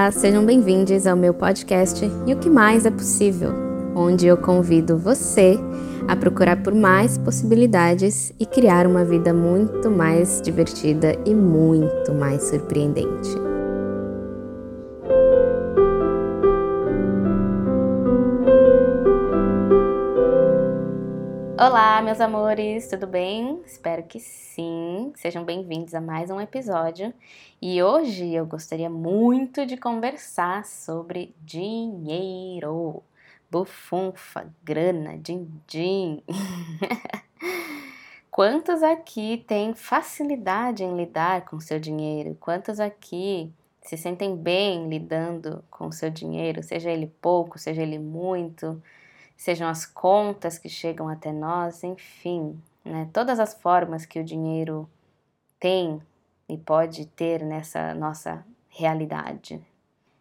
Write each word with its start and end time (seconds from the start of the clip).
Olá, 0.00 0.10
sejam 0.10 0.46
bem-vindos 0.46 1.06
ao 1.06 1.14
meu 1.14 1.34
podcast 1.34 2.10
E 2.26 2.32
o 2.32 2.38
que 2.38 2.48
mais 2.48 2.86
é 2.86 2.90
possível, 2.90 3.52
onde 3.94 4.26
eu 4.26 4.34
convido 4.34 4.96
você 4.96 5.58
a 6.08 6.16
procurar 6.16 6.62
por 6.62 6.74
mais 6.74 7.18
possibilidades 7.18 8.32
e 8.40 8.46
criar 8.46 8.86
uma 8.86 9.04
vida 9.04 9.34
muito 9.34 9.90
mais 9.90 10.40
divertida 10.40 11.14
e 11.26 11.34
muito 11.34 12.14
mais 12.14 12.44
surpreendente. 12.44 13.49
Meus 22.10 22.20
amores, 22.20 22.88
tudo 22.88 23.06
bem? 23.06 23.62
Espero 23.64 24.02
que 24.02 24.18
sim. 24.18 25.12
Sejam 25.14 25.44
bem-vindos 25.44 25.94
a 25.94 26.00
mais 26.00 26.28
um 26.28 26.40
episódio. 26.40 27.14
E 27.62 27.80
hoje 27.80 28.34
eu 28.34 28.44
gostaria 28.44 28.90
muito 28.90 29.64
de 29.64 29.76
conversar 29.76 30.64
sobre 30.64 31.32
dinheiro, 31.40 33.00
bufunfa, 33.48 34.52
grana, 34.60 35.16
din-din. 35.18 36.20
Quantos 38.28 38.82
aqui 38.82 39.44
têm 39.46 39.72
facilidade 39.72 40.82
em 40.82 40.96
lidar 40.96 41.44
com 41.44 41.60
seu 41.60 41.78
dinheiro? 41.78 42.36
Quantos 42.40 42.80
aqui 42.80 43.52
se 43.82 43.96
sentem 43.96 44.36
bem 44.36 44.88
lidando 44.88 45.62
com 45.70 45.92
seu 45.92 46.10
dinheiro, 46.10 46.60
seja 46.60 46.90
ele 46.90 47.06
pouco, 47.22 47.56
seja 47.56 47.82
ele 47.82 48.00
muito? 48.00 48.82
Sejam 49.40 49.66
as 49.70 49.86
contas 49.86 50.58
que 50.58 50.68
chegam 50.68 51.08
até 51.08 51.32
nós, 51.32 51.82
enfim, 51.82 52.62
né? 52.84 53.08
todas 53.10 53.40
as 53.40 53.54
formas 53.54 54.04
que 54.04 54.20
o 54.20 54.24
dinheiro 54.24 54.86
tem 55.58 55.98
e 56.46 56.58
pode 56.58 57.06
ter 57.06 57.42
nessa 57.42 57.94
nossa 57.94 58.44
realidade. 58.68 59.58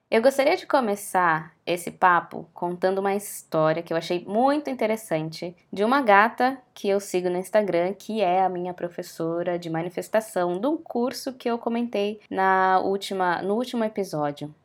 Eu 0.09 0.21
gostaria 0.21 0.55
de 0.55 0.65
começar 0.65 1.53
esse 1.65 1.91
papo 1.91 2.47
contando 2.53 2.99
uma 2.99 3.13
história 3.13 3.83
que 3.83 3.91
eu 3.91 3.97
achei 3.97 4.23
muito 4.23 4.69
interessante 4.69 5.53
de 5.71 5.83
uma 5.83 6.01
gata 6.01 6.57
que 6.73 6.87
eu 6.87 7.01
sigo 7.01 7.29
no 7.29 7.37
Instagram, 7.37 7.93
que 7.93 8.21
é 8.21 8.41
a 8.41 8.49
minha 8.49 8.73
professora 8.73 9.59
de 9.59 9.69
manifestação 9.69 10.61
de 10.61 10.65
um 10.65 10.77
curso 10.77 11.33
que 11.33 11.49
eu 11.49 11.59
comentei 11.59 12.21
na 12.29 12.79
última, 12.79 13.41
no 13.41 13.55
último 13.55 13.83
episódio. 13.83 14.55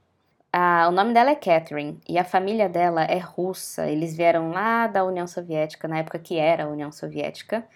Ah, 0.57 0.87
o 0.89 0.93
nome 0.93 1.13
dela 1.13 1.31
é 1.31 1.35
Catherine 1.35 1.99
e 2.09 2.17
a 2.17 2.23
família 2.23 2.69
dela 2.69 3.03
é 3.03 3.19
russa. 3.19 3.89
Eles 3.91 4.17
vieram 4.17 4.53
lá 4.53 4.87
da 4.87 5.03
União 5.05 5.27
Soviética, 5.27 5.89
na 5.89 5.99
época 5.99 6.17
que 6.17 6.39
era 6.39 6.63
a 6.63 6.69
União 6.69 6.93
Soviética, 6.93 7.67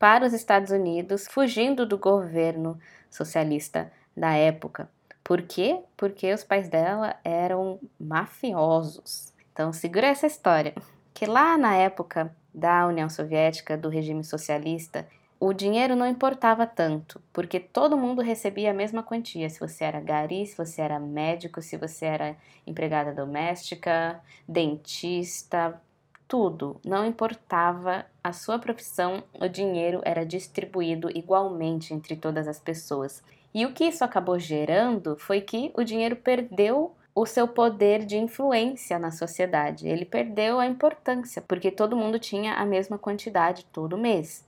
para 0.00 0.26
os 0.26 0.32
Estados 0.32 0.72
Unidos, 0.72 1.28
fugindo 1.30 1.86
do 1.86 1.96
governo 1.96 2.76
socialista 3.08 3.88
da 4.16 4.32
época. 4.34 4.90
Por 5.22 5.42
quê? 5.42 5.78
Porque 5.96 6.34
os 6.34 6.42
pais 6.42 6.68
dela 6.68 7.14
eram 7.22 7.78
mafiosos. 8.00 9.32
Então, 9.52 9.72
segura 9.72 10.08
essa 10.08 10.26
história. 10.26 10.74
Que 11.14 11.26
lá 11.26 11.56
na 11.56 11.76
época 11.76 12.34
da 12.52 12.84
União 12.88 13.08
Soviética, 13.08 13.78
do 13.78 13.88
regime 13.88 14.24
socialista, 14.24 15.06
o 15.38 15.52
dinheiro 15.52 15.96
não 15.96 16.06
importava 16.06 16.66
tanto, 16.66 17.20
porque 17.32 17.60
todo 17.60 17.96
mundo 17.96 18.22
recebia 18.22 18.70
a 18.70 18.74
mesma 18.74 19.02
quantia. 19.02 19.50
Se 19.50 19.60
você 19.60 19.84
era 19.84 20.00
gari, 20.00 20.46
se 20.46 20.56
você 20.56 20.80
era 20.80 20.98
médico, 20.98 21.60
se 21.60 21.76
você 21.76 22.06
era 22.06 22.36
empregada 22.66 23.12
doméstica, 23.12 24.20
dentista, 24.48 25.80
tudo. 26.26 26.80
Não 26.84 27.04
importava 27.04 28.06
a 28.22 28.32
sua 28.32 28.58
profissão, 28.58 29.22
o 29.40 29.48
dinheiro 29.48 30.00
era 30.04 30.24
distribuído 30.24 31.10
igualmente 31.14 31.92
entre 31.92 32.16
todas 32.16 32.48
as 32.48 32.58
pessoas. 32.58 33.22
E 33.52 33.64
o 33.66 33.72
que 33.72 33.84
isso 33.84 34.02
acabou 34.02 34.38
gerando 34.38 35.16
foi 35.16 35.40
que 35.40 35.70
o 35.74 35.84
dinheiro 35.84 36.16
perdeu 36.16 36.94
o 37.14 37.24
seu 37.24 37.46
poder 37.46 38.04
de 38.04 38.16
influência 38.16 38.98
na 38.98 39.12
sociedade. 39.12 39.86
Ele 39.86 40.04
perdeu 40.04 40.58
a 40.58 40.66
importância, 40.66 41.40
porque 41.40 41.70
todo 41.70 41.96
mundo 41.96 42.18
tinha 42.18 42.54
a 42.54 42.66
mesma 42.66 42.98
quantidade 42.98 43.64
todo 43.66 43.96
mês. 43.96 44.44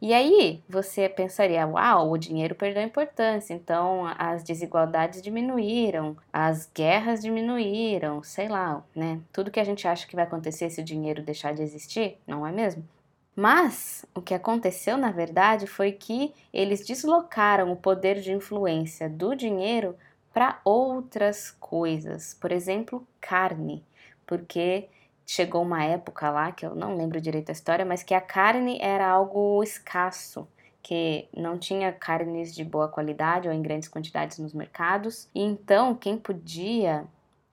E 0.00 0.12
aí 0.12 0.62
você 0.68 1.08
pensaria, 1.08 1.66
uau, 1.66 2.10
o 2.10 2.18
dinheiro 2.18 2.54
perdeu 2.54 2.82
importância, 2.82 3.54
então 3.54 4.06
as 4.18 4.42
desigualdades 4.42 5.22
diminuíram, 5.22 6.16
as 6.32 6.68
guerras 6.74 7.22
diminuíram, 7.22 8.22
sei 8.22 8.48
lá, 8.48 8.84
né? 8.94 9.20
Tudo 9.32 9.50
que 9.50 9.60
a 9.60 9.64
gente 9.64 9.88
acha 9.88 10.06
que 10.06 10.16
vai 10.16 10.24
acontecer 10.24 10.68
se 10.68 10.80
o 10.80 10.84
dinheiro 10.84 11.22
deixar 11.22 11.54
de 11.54 11.62
existir, 11.62 12.18
não 12.26 12.46
é 12.46 12.52
mesmo? 12.52 12.86
Mas 13.36 14.04
o 14.14 14.20
que 14.20 14.34
aconteceu 14.34 14.96
na 14.96 15.10
verdade 15.10 15.66
foi 15.66 15.90
que 15.90 16.32
eles 16.52 16.86
deslocaram 16.86 17.72
o 17.72 17.76
poder 17.76 18.20
de 18.20 18.32
influência 18.32 19.08
do 19.08 19.34
dinheiro 19.34 19.96
para 20.32 20.60
outras 20.64 21.50
coisas, 21.52 22.34
por 22.34 22.52
exemplo, 22.52 23.06
carne, 23.20 23.84
porque 24.26 24.88
chegou 25.26 25.62
uma 25.62 25.84
época 25.84 26.30
lá, 26.30 26.52
que 26.52 26.66
eu 26.66 26.74
não 26.74 26.96
lembro 26.96 27.20
direito 27.20 27.50
a 27.50 27.52
história, 27.52 27.84
mas 27.84 28.02
que 28.02 28.14
a 28.14 28.20
carne 28.20 28.78
era 28.80 29.08
algo 29.08 29.62
escasso, 29.62 30.46
que 30.82 31.28
não 31.34 31.58
tinha 31.58 31.92
carnes 31.92 32.54
de 32.54 32.64
boa 32.64 32.88
qualidade 32.88 33.48
ou 33.48 33.54
em 33.54 33.62
grandes 33.62 33.88
quantidades 33.88 34.38
nos 34.38 34.52
mercados. 34.52 35.28
E 35.34 35.42
então, 35.42 35.94
quem 35.94 36.18
podia 36.18 37.06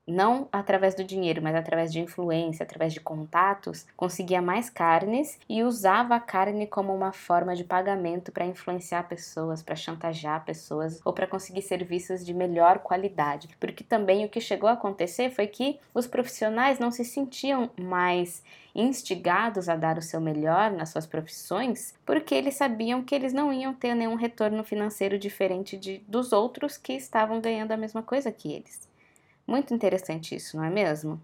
não 0.08 0.48
através 0.52 0.96
do 0.96 1.04
dinheiro, 1.04 1.42
mas 1.42 1.56
através 1.56 1.92
de 1.92 2.00
influência, 2.00 2.64
através 2.64 2.94
de 2.94 3.00
contatos, 3.00 3.86
conseguia 3.96 4.42
mais 4.42 4.70
carnes 4.70 5.40
e 5.48 5.64
usava 5.64 6.16
a 6.16 6.20
carne 6.20 6.68
como 6.68 6.94
uma 6.94 7.12
forma 7.12 7.56
de 7.56 7.64
pagamento 7.64 8.32
para 8.32 8.46
influenciar 8.46 9.08
pessoas, 9.08 9.62
para 9.62 9.76
chantagear 9.76 10.44
pessoas 10.44 11.00
ou 11.06 11.14
para 11.14 11.28
conseguir 11.28 11.62
serviços 11.62 12.26
de 12.26 12.34
melhor 12.34 12.80
qualidade. 12.80 13.50
Porque 13.60 13.84
também 13.84 14.26
o 14.26 14.30
que 14.30 14.42
chegou 14.42 14.70
a 14.70 14.74
acontecer 14.74 15.30
foi 15.30 15.48
que 15.48 15.80
os 15.94 16.08
profissionais 16.08 16.80
não 16.80 16.92
se 16.92 17.06
sentiam 17.06 17.70
mais 17.80 18.44
instigados 18.74 19.68
a 19.68 19.76
dar 19.76 19.98
o 19.98 20.02
seu 20.02 20.22
melhor 20.22 20.72
nas 20.72 20.90
suas 20.90 21.06
profissões, 21.06 21.94
porque 22.06 22.34
eles 22.34 22.56
sabiam 22.56 23.04
que 23.04 23.14
eles 23.14 23.34
não 23.34 23.52
iam 23.52 23.74
ter 23.74 23.94
nenhum 23.94 24.16
retorno 24.16 24.64
financeiro 24.64 25.20
diferente 25.20 25.78
de, 25.78 26.00
dos 26.08 26.32
outros 26.32 26.78
que 26.78 26.94
estavam 26.94 27.42
ganhando 27.42 27.74
a 27.74 27.78
mesma 27.78 28.02
coisa 28.02 28.32
que 28.32 28.52
eles. 28.52 28.91
Muito 29.46 29.74
interessante 29.74 30.36
isso, 30.36 30.58
não 30.58 30.64
é 30.64 30.70
mesmo? 30.70 31.20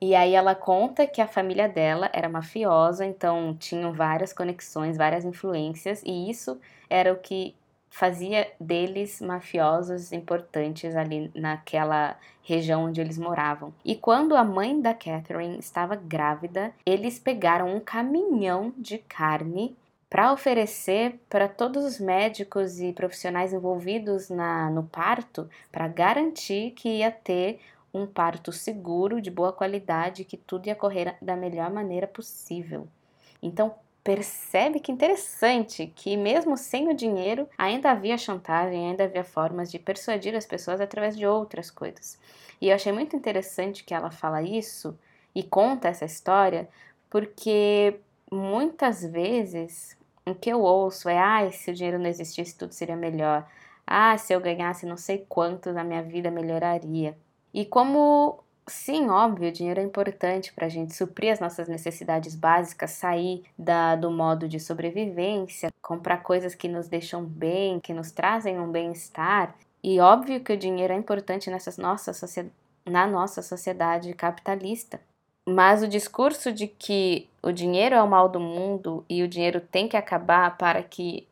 E 0.00 0.14
aí 0.14 0.34
ela 0.34 0.54
conta 0.54 1.06
que 1.06 1.20
a 1.20 1.26
família 1.26 1.68
dela 1.68 2.08
era 2.12 2.28
mafiosa, 2.28 3.04
então 3.04 3.56
tinham 3.58 3.92
várias 3.92 4.32
conexões, 4.32 4.96
várias 4.96 5.24
influências, 5.24 6.02
e 6.04 6.30
isso 6.30 6.60
era 6.88 7.12
o 7.12 7.16
que 7.16 7.54
fazia 7.90 8.48
deles 8.60 9.20
mafiosos 9.20 10.12
importantes 10.12 10.94
ali 10.94 11.30
naquela 11.34 12.16
região 12.42 12.84
onde 12.84 13.00
eles 13.00 13.18
moravam. 13.18 13.72
E 13.84 13.96
quando 13.96 14.36
a 14.36 14.44
mãe 14.44 14.80
da 14.80 14.94
Catherine 14.94 15.58
estava 15.58 15.96
grávida, 15.96 16.72
eles 16.86 17.18
pegaram 17.18 17.74
um 17.74 17.80
caminhão 17.80 18.72
de 18.76 18.98
carne 18.98 19.76
para 20.10 20.32
oferecer 20.32 21.20
para 21.28 21.48
todos 21.48 21.84
os 21.84 22.00
médicos 22.00 22.80
e 22.80 22.92
profissionais 22.92 23.52
envolvidos 23.52 24.30
na, 24.30 24.70
no 24.70 24.84
parto, 24.84 25.48
para 25.70 25.86
garantir 25.86 26.72
que 26.72 26.88
ia 26.88 27.10
ter 27.10 27.60
um 27.92 28.06
parto 28.06 28.52
seguro, 28.52 29.20
de 29.20 29.30
boa 29.30 29.52
qualidade, 29.52 30.24
que 30.24 30.36
tudo 30.36 30.66
ia 30.66 30.74
correr 30.74 31.16
da 31.20 31.36
melhor 31.36 31.70
maneira 31.70 32.06
possível. 32.06 32.86
Então, 33.42 33.74
percebe 34.02 34.80
que 34.80 34.90
interessante 34.90 35.92
que 35.94 36.16
mesmo 36.16 36.56
sem 36.56 36.88
o 36.88 36.94
dinheiro 36.94 37.46
ainda 37.58 37.90
havia 37.90 38.16
chantagem, 38.16 38.88
ainda 38.88 39.04
havia 39.04 39.24
formas 39.24 39.70
de 39.70 39.78
persuadir 39.78 40.34
as 40.34 40.46
pessoas 40.46 40.80
através 40.80 41.16
de 41.16 41.26
outras 41.26 41.70
coisas. 41.70 42.18
E 42.60 42.68
eu 42.70 42.74
achei 42.74 42.92
muito 42.92 43.14
interessante 43.14 43.84
que 43.84 43.92
ela 43.92 44.10
fala 44.10 44.42
isso 44.42 44.98
e 45.34 45.42
conta 45.42 45.88
essa 45.88 46.06
história, 46.06 46.68
porque 47.10 48.00
muitas 48.30 49.02
vezes 49.02 49.97
o 50.30 50.34
que 50.34 50.50
eu 50.50 50.60
ouço 50.60 51.08
é: 51.08 51.18
ah, 51.18 51.50
se 51.50 51.70
o 51.70 51.74
dinheiro 51.74 51.98
não 51.98 52.06
existisse, 52.06 52.56
tudo 52.56 52.72
seria 52.72 52.96
melhor. 52.96 53.46
Ah, 53.86 54.16
se 54.18 54.32
eu 54.32 54.40
ganhasse 54.40 54.86
não 54.86 54.96
sei 54.96 55.24
quantos, 55.28 55.76
a 55.76 55.84
minha 55.84 56.02
vida 56.02 56.30
melhoraria. 56.30 57.16
E 57.54 57.64
como, 57.64 58.44
sim, 58.66 59.08
óbvio, 59.08 59.48
o 59.48 59.52
dinheiro 59.52 59.80
é 59.80 59.82
importante 59.82 60.52
para 60.52 60.66
a 60.66 60.68
gente 60.68 60.94
suprir 60.94 61.32
as 61.32 61.40
nossas 61.40 61.68
necessidades 61.68 62.34
básicas, 62.34 62.90
sair 62.90 63.44
da, 63.58 63.96
do 63.96 64.10
modo 64.10 64.46
de 64.48 64.60
sobrevivência, 64.60 65.70
comprar 65.80 66.18
coisas 66.18 66.54
que 66.54 66.68
nos 66.68 66.88
deixam 66.88 67.24
bem, 67.24 67.80
que 67.80 67.94
nos 67.94 68.10
trazem 68.12 68.60
um 68.60 68.70
bem-estar. 68.70 69.54
E 69.82 70.00
óbvio 70.00 70.40
que 70.40 70.52
o 70.52 70.56
dinheiro 70.56 70.92
é 70.92 70.96
importante 70.96 71.50
nessa 71.50 71.80
nossa 71.80 72.12
na 72.84 73.06
nossa 73.06 73.42
sociedade 73.42 74.12
capitalista. 74.14 75.00
Mas 75.50 75.82
o 75.82 75.88
discurso 75.88 76.52
de 76.52 76.66
que 76.66 77.26
o 77.42 77.50
dinheiro 77.50 77.94
é 77.94 78.02
o 78.02 78.06
mal 78.06 78.28
do 78.28 78.38
mundo 78.38 79.02
e 79.08 79.22
o 79.22 79.28
dinheiro 79.28 79.62
tem 79.62 79.88
que 79.88 79.96
acabar 79.96 80.58
para 80.58 80.82
que 80.82 81.26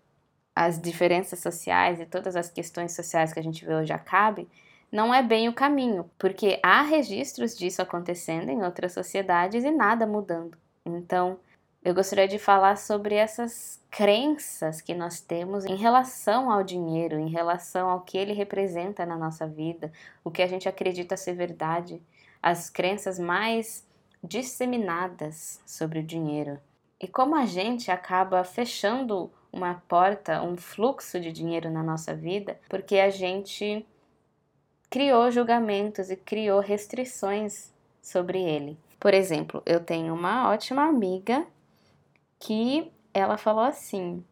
as 0.55 0.81
diferenças 0.81 1.39
sociais 1.41 2.01
e 2.01 2.07
todas 2.07 2.35
as 2.35 2.49
questões 2.49 2.93
sociais 2.97 3.31
que 3.31 3.39
a 3.39 3.43
gente 3.43 3.63
vê 3.63 3.75
hoje 3.75 3.93
acabem, 3.93 4.49
não 4.91 5.13
é 5.13 5.23
bem 5.23 5.51
o 5.51 5.53
caminho, 5.53 6.11
porque 6.19 6.59
há 6.63 6.81
registros 6.81 7.55
disso 7.55 7.83
acontecendo 7.83 8.49
em 8.49 8.65
outras 8.65 8.95
sociedades 8.95 9.65
e 9.65 9.71
nada 9.71 10.07
mudando. 10.07 10.57
Então, 10.87 11.39
eu 11.85 11.95
gostaria 11.95 12.27
de 12.27 12.39
falar 12.39 12.79
sobre 12.79 13.17
essas 13.17 13.83
crenças 13.91 14.81
que 14.81 14.95
nós 14.95 15.21
temos 15.21 15.67
em 15.67 15.77
relação 15.77 16.51
ao 16.51 16.63
dinheiro, 16.63 17.19
em 17.19 17.29
relação 17.29 17.91
ao 17.91 18.01
que 18.01 18.17
ele 18.17 18.33
representa 18.33 19.05
na 19.05 19.19
nossa 19.19 19.47
vida, 19.47 19.93
o 20.25 20.31
que 20.31 20.41
a 20.41 20.47
gente 20.47 20.67
acredita 20.67 21.19
ser 21.19 21.35
verdade, 21.35 22.01
as 22.43 22.71
crenças 22.71 23.19
mais 23.19 23.85
disseminadas 24.29 25.61
sobre 25.67 26.01
o 26.01 26.03
dinheiro. 26.03 26.59
E 27.01 27.07
como 27.07 27.37
a 27.37 27.47
gente 27.47 27.91
acaba 27.91 28.43
fechando 28.45 29.31
uma 29.53 29.83
porta, 29.89 30.43
um 30.43 30.57
fluxo 30.57 31.21
de 31.21 31.33
dinheiro 31.33 31.71
na 31.71 31.83
nossa 31.83 32.15
vida, 32.15 32.59
porque 32.69 32.99
a 32.99 33.11
gente 33.11 33.87
criou 34.91 35.31
julgamentos 35.31 36.11
e 36.11 36.17
criou 36.17 36.61
restrições 36.61 37.73
sobre 38.01 38.43
ele. 38.43 38.79
Por 38.99 39.13
exemplo, 39.13 39.63
eu 39.67 39.81
tenho 39.81 40.15
uma 40.15 40.51
ótima 40.51 40.85
amiga 40.85 41.47
que 42.39 42.91
ela 43.13 43.37
falou 43.37 43.65
assim: 43.65 44.25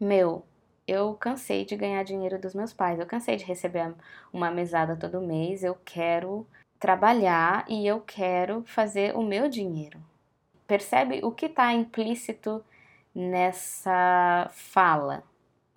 Meu, 0.00 0.44
eu 0.86 1.14
cansei 1.14 1.64
de 1.64 1.76
ganhar 1.76 2.02
dinheiro 2.02 2.38
dos 2.38 2.54
meus 2.54 2.72
pais, 2.72 2.98
eu 2.98 3.06
cansei 3.06 3.36
de 3.36 3.44
receber 3.44 3.94
uma 4.32 4.50
mesada 4.50 4.96
todo 4.96 5.20
mês, 5.20 5.62
eu 5.62 5.76
quero 5.84 6.46
trabalhar 6.82 7.64
e 7.68 7.86
eu 7.86 8.00
quero 8.00 8.64
fazer 8.66 9.16
o 9.16 9.22
meu 9.22 9.48
dinheiro. 9.48 10.00
Percebe 10.66 11.20
o 11.22 11.30
que 11.30 11.46
está 11.46 11.72
implícito 11.72 12.60
nessa 13.14 14.50
fala? 14.52 15.22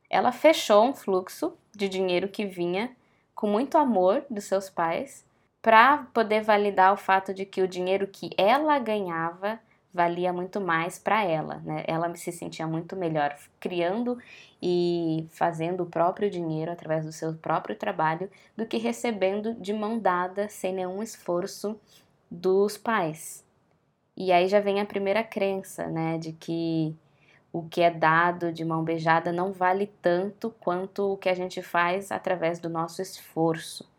Ela 0.09 0.31
fechou 0.31 0.83
um 0.83 0.95
fluxo 0.95 1.55
de 1.75 1.87
dinheiro 1.87 2.27
que 2.27 2.43
vinha 2.43 2.95
com 3.35 3.45
muito 3.45 3.77
amor 3.77 4.25
dos 4.31 4.45
seus 4.45 4.67
pais 4.67 5.23
para 5.61 6.07
poder 6.11 6.41
validar 6.41 6.91
o 6.91 6.97
fato 6.97 7.35
de 7.35 7.45
que 7.45 7.61
o 7.61 7.67
dinheiro 7.67 8.07
que 8.07 8.31
ela 8.35 8.79
ganhava 8.79 9.59
valia 9.95 10.33
muito 10.33 10.59
mais 10.59 10.99
para 10.99 11.23
ela, 11.23 11.61
né? 11.63 11.85
Ela 11.87 12.13
se 12.17 12.29
sentia 12.29 12.67
muito 12.67 12.97
melhor 12.97 13.33
criando 13.61 14.17
e 14.61 15.25
fazendo 15.31 15.83
o 15.83 15.85
próprio 15.85 16.29
dinheiro 16.29 16.69
através 16.69 17.05
do 17.05 17.13
seu 17.13 17.33
próprio 17.33 17.77
trabalho 17.77 18.29
do 18.57 18.65
que 18.65 18.77
recebendo 18.77 19.53
de 19.53 19.71
mão 19.71 19.97
dada 19.97 20.49
sem 20.49 20.73
nenhum 20.73 21.01
esforço 21.01 21.79
dos 22.29 22.77
pais. 22.77 23.45
E 24.17 24.33
aí 24.33 24.49
já 24.49 24.59
vem 24.59 24.81
a 24.81 24.85
primeira 24.85 25.23
crença, 25.23 25.87
né, 25.87 26.17
de 26.17 26.33
que 26.33 26.93
o 27.51 27.63
que 27.63 27.81
é 27.81 27.89
dado 27.89 28.51
de 28.51 28.65
mão 28.65 28.83
beijada 28.83 29.31
não 29.31 29.53
vale 29.53 29.87
tanto 30.01 30.53
quanto 30.59 31.13
o 31.13 31.17
que 31.17 31.29
a 31.29 31.33
gente 31.33 31.61
faz 31.61 32.11
através 32.11 32.59
do 32.59 32.69
nosso 32.69 33.01
esforço. 33.01 33.89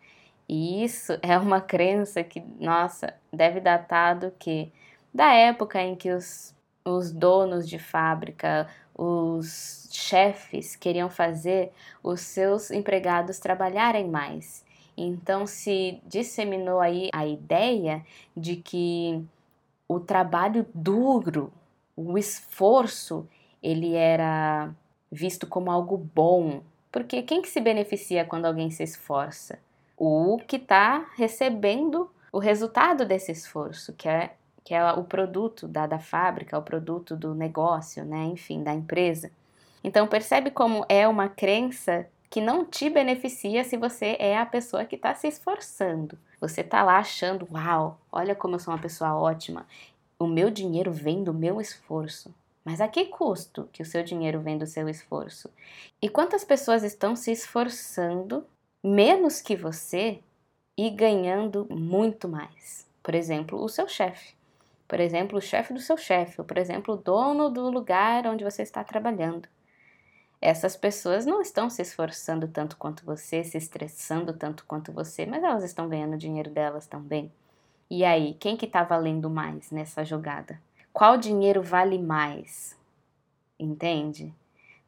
E 0.46 0.84
isso 0.84 1.18
é 1.22 1.38
uma 1.38 1.60
crença 1.60 2.22
que, 2.22 2.40
nossa, 2.60 3.14
deve 3.32 3.60
datar 3.60 4.18
do 4.18 4.30
que 4.32 4.70
da 5.16 5.32
época 5.32 5.80
em 5.80 5.96
que 5.96 6.10
os, 6.10 6.54
os 6.84 7.10
donos 7.10 7.66
de 7.66 7.78
fábrica, 7.78 8.68
os 8.94 9.88
chefes 9.90 10.76
queriam 10.76 11.08
fazer 11.08 11.72
os 12.02 12.20
seus 12.20 12.70
empregados 12.70 13.38
trabalharem 13.38 14.06
mais. 14.06 14.62
Então 14.94 15.46
se 15.46 16.02
disseminou 16.06 16.80
aí 16.80 17.08
a 17.14 17.26
ideia 17.26 18.04
de 18.36 18.56
que 18.56 19.24
o 19.88 19.98
trabalho 19.98 20.66
duro, 20.74 21.50
o 21.96 22.18
esforço, 22.18 23.26
ele 23.62 23.94
era 23.94 24.70
visto 25.10 25.46
como 25.46 25.70
algo 25.70 25.96
bom. 25.96 26.60
Porque 26.92 27.22
quem 27.22 27.40
que 27.40 27.48
se 27.48 27.60
beneficia 27.60 28.26
quando 28.26 28.44
alguém 28.44 28.70
se 28.70 28.82
esforça? 28.82 29.58
O 29.96 30.38
que 30.46 30.56
está 30.56 31.06
recebendo 31.16 32.10
o 32.30 32.38
resultado 32.38 33.06
desse 33.06 33.32
esforço, 33.32 33.94
que 33.94 34.06
é 34.06 34.34
que 34.66 34.74
é 34.74 34.84
o 34.94 35.04
produto 35.04 35.68
da, 35.68 35.86
da 35.86 36.00
fábrica, 36.00 36.58
o 36.58 36.62
produto 36.62 37.14
do 37.16 37.36
negócio, 37.36 38.04
né? 38.04 38.24
Enfim, 38.24 38.64
da 38.64 38.74
empresa. 38.74 39.30
Então 39.82 40.08
percebe 40.08 40.50
como 40.50 40.84
é 40.88 41.06
uma 41.06 41.28
crença 41.28 42.04
que 42.28 42.40
não 42.40 42.64
te 42.64 42.90
beneficia 42.90 43.62
se 43.62 43.76
você 43.76 44.16
é 44.18 44.36
a 44.36 44.44
pessoa 44.44 44.84
que 44.84 44.96
está 44.96 45.14
se 45.14 45.28
esforçando. 45.28 46.18
Você 46.40 46.62
está 46.62 46.82
lá 46.82 46.98
achando, 46.98 47.46
uau, 47.52 47.96
olha 48.10 48.34
como 48.34 48.56
eu 48.56 48.58
sou 48.58 48.74
uma 48.74 48.80
pessoa 48.80 49.14
ótima. 49.14 49.64
O 50.18 50.26
meu 50.26 50.50
dinheiro 50.50 50.90
vem 50.90 51.22
do 51.22 51.32
meu 51.32 51.60
esforço. 51.60 52.34
Mas 52.64 52.80
a 52.80 52.88
que 52.88 53.04
custo 53.04 53.68
que 53.72 53.82
o 53.82 53.86
seu 53.86 54.02
dinheiro 54.02 54.40
vem 54.40 54.58
do 54.58 54.66
seu 54.66 54.88
esforço? 54.88 55.48
E 56.02 56.08
quantas 56.08 56.42
pessoas 56.42 56.82
estão 56.82 57.14
se 57.14 57.30
esforçando 57.30 58.44
menos 58.82 59.40
que 59.40 59.54
você 59.54 60.18
e 60.76 60.90
ganhando 60.90 61.68
muito 61.70 62.28
mais? 62.28 62.84
Por 63.00 63.14
exemplo, 63.14 63.62
o 63.62 63.68
seu 63.68 63.86
chefe 63.86 64.35
por 64.88 65.00
exemplo, 65.00 65.38
o 65.38 65.42
chefe 65.42 65.72
do 65.72 65.80
seu 65.80 65.96
chefe, 65.96 66.40
ou 66.40 66.44
por 66.46 66.58
exemplo, 66.58 66.94
o 66.94 66.96
dono 66.96 67.50
do 67.50 67.68
lugar 67.68 68.26
onde 68.26 68.44
você 68.44 68.62
está 68.62 68.84
trabalhando. 68.84 69.48
Essas 70.40 70.76
pessoas 70.76 71.24
não 71.24 71.40
estão 71.40 71.68
se 71.70 71.82
esforçando 71.82 72.46
tanto 72.46 72.76
quanto 72.76 73.04
você, 73.04 73.42
se 73.42 73.56
estressando 73.56 74.32
tanto 74.32 74.64
quanto 74.66 74.92
você, 74.92 75.26
mas 75.26 75.42
elas 75.42 75.64
estão 75.64 75.88
ganhando 75.88 76.16
dinheiro 76.16 76.50
delas 76.50 76.86
também. 76.86 77.32
E 77.90 78.04
aí, 78.04 78.34
quem 78.34 78.56
que 78.56 78.66
está 78.66 78.82
valendo 78.82 79.30
mais 79.30 79.70
nessa 79.70 80.04
jogada? 80.04 80.60
Qual 80.92 81.16
dinheiro 81.16 81.62
vale 81.62 81.98
mais? 81.98 82.76
Entende? 83.58 84.32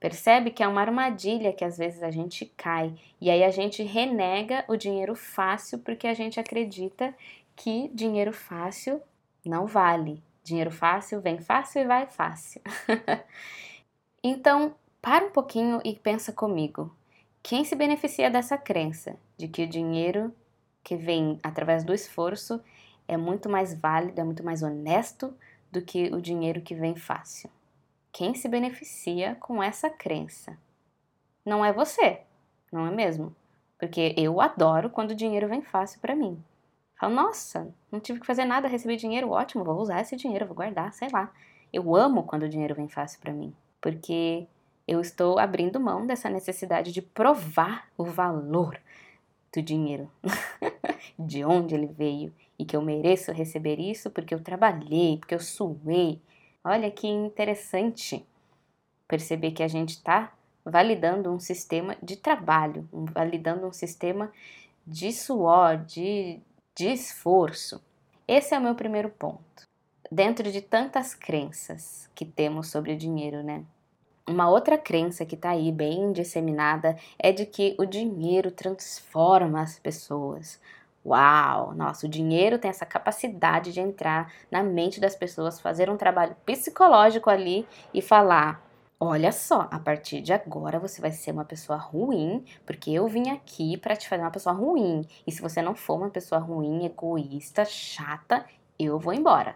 Percebe 0.00 0.50
que 0.50 0.62
é 0.62 0.68
uma 0.68 0.80
armadilha 0.80 1.52
que 1.52 1.64
às 1.64 1.76
vezes 1.76 2.02
a 2.02 2.10
gente 2.10 2.46
cai 2.56 2.94
e 3.20 3.30
aí 3.30 3.42
a 3.42 3.50
gente 3.50 3.82
renega 3.82 4.64
o 4.68 4.76
dinheiro 4.76 5.14
fácil 5.16 5.78
porque 5.80 6.06
a 6.06 6.14
gente 6.14 6.38
acredita 6.38 7.12
que 7.56 7.88
dinheiro 7.92 8.32
fácil 8.32 9.02
não 9.48 9.66
vale. 9.66 10.22
Dinheiro 10.44 10.70
fácil 10.70 11.20
vem 11.20 11.38
fácil 11.38 11.82
e 11.82 11.86
vai 11.86 12.06
fácil. 12.06 12.60
então, 14.22 14.74
para 15.00 15.24
um 15.24 15.30
pouquinho 15.30 15.80
e 15.84 15.94
pensa 15.96 16.32
comigo. 16.32 16.94
Quem 17.42 17.64
se 17.64 17.74
beneficia 17.74 18.30
dessa 18.30 18.58
crença 18.58 19.16
de 19.36 19.48
que 19.48 19.64
o 19.64 19.68
dinheiro 19.68 20.34
que 20.84 20.96
vem 20.96 21.38
através 21.42 21.82
do 21.82 21.94
esforço 21.94 22.62
é 23.06 23.16
muito 23.16 23.48
mais 23.48 23.72
válido, 23.72 24.20
é 24.20 24.24
muito 24.24 24.44
mais 24.44 24.62
honesto 24.62 25.34
do 25.72 25.80
que 25.80 26.08
o 26.14 26.20
dinheiro 26.20 26.60
que 26.60 26.74
vem 26.74 26.94
fácil? 26.94 27.50
Quem 28.12 28.34
se 28.34 28.48
beneficia 28.48 29.34
com 29.36 29.62
essa 29.62 29.88
crença? 29.88 30.58
Não 31.44 31.64
é 31.64 31.72
você, 31.72 32.20
não 32.70 32.86
é 32.86 32.90
mesmo? 32.90 33.34
Porque 33.78 34.14
eu 34.16 34.40
adoro 34.40 34.90
quando 34.90 35.12
o 35.12 35.14
dinheiro 35.14 35.48
vem 35.48 35.62
fácil 35.62 36.00
para 36.00 36.16
mim. 36.16 36.42
Falo, 36.98 37.14
nossa, 37.14 37.72
não 37.92 38.00
tive 38.00 38.18
que 38.20 38.26
fazer 38.26 38.44
nada, 38.44 38.66
recebi 38.66 38.96
dinheiro, 38.96 39.30
ótimo, 39.30 39.64
vou 39.64 39.76
usar 39.76 40.00
esse 40.00 40.16
dinheiro, 40.16 40.46
vou 40.46 40.56
guardar, 40.56 40.92
sei 40.92 41.08
lá. 41.12 41.32
Eu 41.72 41.94
amo 41.94 42.24
quando 42.24 42.42
o 42.42 42.48
dinheiro 42.48 42.74
vem 42.74 42.88
fácil 42.88 43.20
para 43.20 43.32
mim, 43.32 43.54
porque 43.80 44.46
eu 44.86 45.00
estou 45.00 45.38
abrindo 45.38 45.78
mão 45.78 46.06
dessa 46.06 46.28
necessidade 46.28 46.92
de 46.92 47.00
provar 47.00 47.88
o 47.96 48.04
valor 48.04 48.80
do 49.52 49.62
dinheiro, 49.62 50.10
de 51.18 51.44
onde 51.44 51.74
ele 51.74 51.86
veio 51.86 52.34
e 52.58 52.64
que 52.64 52.76
eu 52.76 52.82
mereço 52.82 53.30
receber 53.32 53.78
isso 53.78 54.10
porque 54.10 54.34
eu 54.34 54.42
trabalhei, 54.42 55.18
porque 55.18 55.34
eu 55.34 55.40
suei. 55.40 56.20
Olha 56.64 56.90
que 56.90 57.06
interessante 57.06 58.26
perceber 59.06 59.52
que 59.52 59.62
a 59.62 59.68
gente 59.68 59.90
está 59.90 60.32
validando 60.64 61.30
um 61.30 61.38
sistema 61.38 61.96
de 62.02 62.16
trabalho, 62.16 62.88
validando 62.92 63.66
um 63.66 63.72
sistema 63.72 64.32
de 64.86 65.12
suor, 65.12 65.76
de, 65.84 66.40
de 66.78 66.92
esforço. 66.92 67.82
Esse 68.28 68.54
é 68.54 68.58
o 68.58 68.62
meu 68.62 68.72
primeiro 68.72 69.08
ponto. 69.08 69.66
Dentro 70.12 70.52
de 70.52 70.62
tantas 70.62 71.12
crenças 71.12 72.08
que 72.14 72.24
temos 72.24 72.68
sobre 72.68 72.92
o 72.92 72.96
dinheiro, 72.96 73.42
né? 73.42 73.64
Uma 74.28 74.48
outra 74.48 74.78
crença 74.78 75.26
que 75.26 75.34
está 75.34 75.50
aí 75.50 75.72
bem 75.72 76.12
disseminada 76.12 76.96
é 77.18 77.32
de 77.32 77.44
que 77.46 77.74
o 77.80 77.84
dinheiro 77.84 78.52
transforma 78.52 79.60
as 79.60 79.76
pessoas. 79.76 80.60
Uau! 81.04 81.74
Nossa, 81.74 82.06
o 82.06 82.08
dinheiro 82.08 82.60
tem 82.60 82.68
essa 82.68 82.86
capacidade 82.86 83.72
de 83.72 83.80
entrar 83.80 84.32
na 84.48 84.62
mente 84.62 85.00
das 85.00 85.16
pessoas, 85.16 85.60
fazer 85.60 85.90
um 85.90 85.96
trabalho 85.96 86.36
psicológico 86.46 87.28
ali 87.28 87.66
e 87.92 88.00
falar: 88.00 88.62
Olha 89.00 89.30
só, 89.30 89.68
a 89.70 89.78
partir 89.78 90.20
de 90.20 90.32
agora 90.32 90.80
você 90.80 91.00
vai 91.00 91.12
ser 91.12 91.30
uma 91.30 91.44
pessoa 91.44 91.78
ruim, 91.78 92.44
porque 92.66 92.90
eu 92.90 93.06
vim 93.06 93.30
aqui 93.30 93.76
para 93.76 93.94
te 93.94 94.08
fazer 94.08 94.22
uma 94.22 94.30
pessoa 94.30 94.52
ruim. 94.52 95.06
E 95.24 95.30
se 95.30 95.40
você 95.40 95.62
não 95.62 95.76
for 95.76 95.98
uma 95.98 96.10
pessoa 96.10 96.40
ruim, 96.40 96.84
egoísta, 96.84 97.64
chata, 97.64 98.44
eu 98.76 98.98
vou 98.98 99.12
embora. 99.12 99.54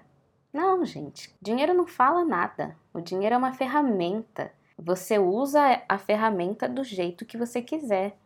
Não, 0.52 0.84
gente, 0.84 1.34
dinheiro 1.42 1.75
não 1.75 1.88
fala 1.88 2.25
nada. 2.25 2.76
O 2.94 3.00
dinheiro 3.00 3.34
é 3.34 3.38
uma 3.38 3.52
ferramenta. 3.52 4.52
Você 4.78 5.18
usa 5.18 5.82
a 5.88 5.99
ferramenta 5.99 6.68
do 6.68 6.84
jeito 6.84 7.25
que 7.26 7.37
você 7.37 7.61
quiser. 7.61 8.16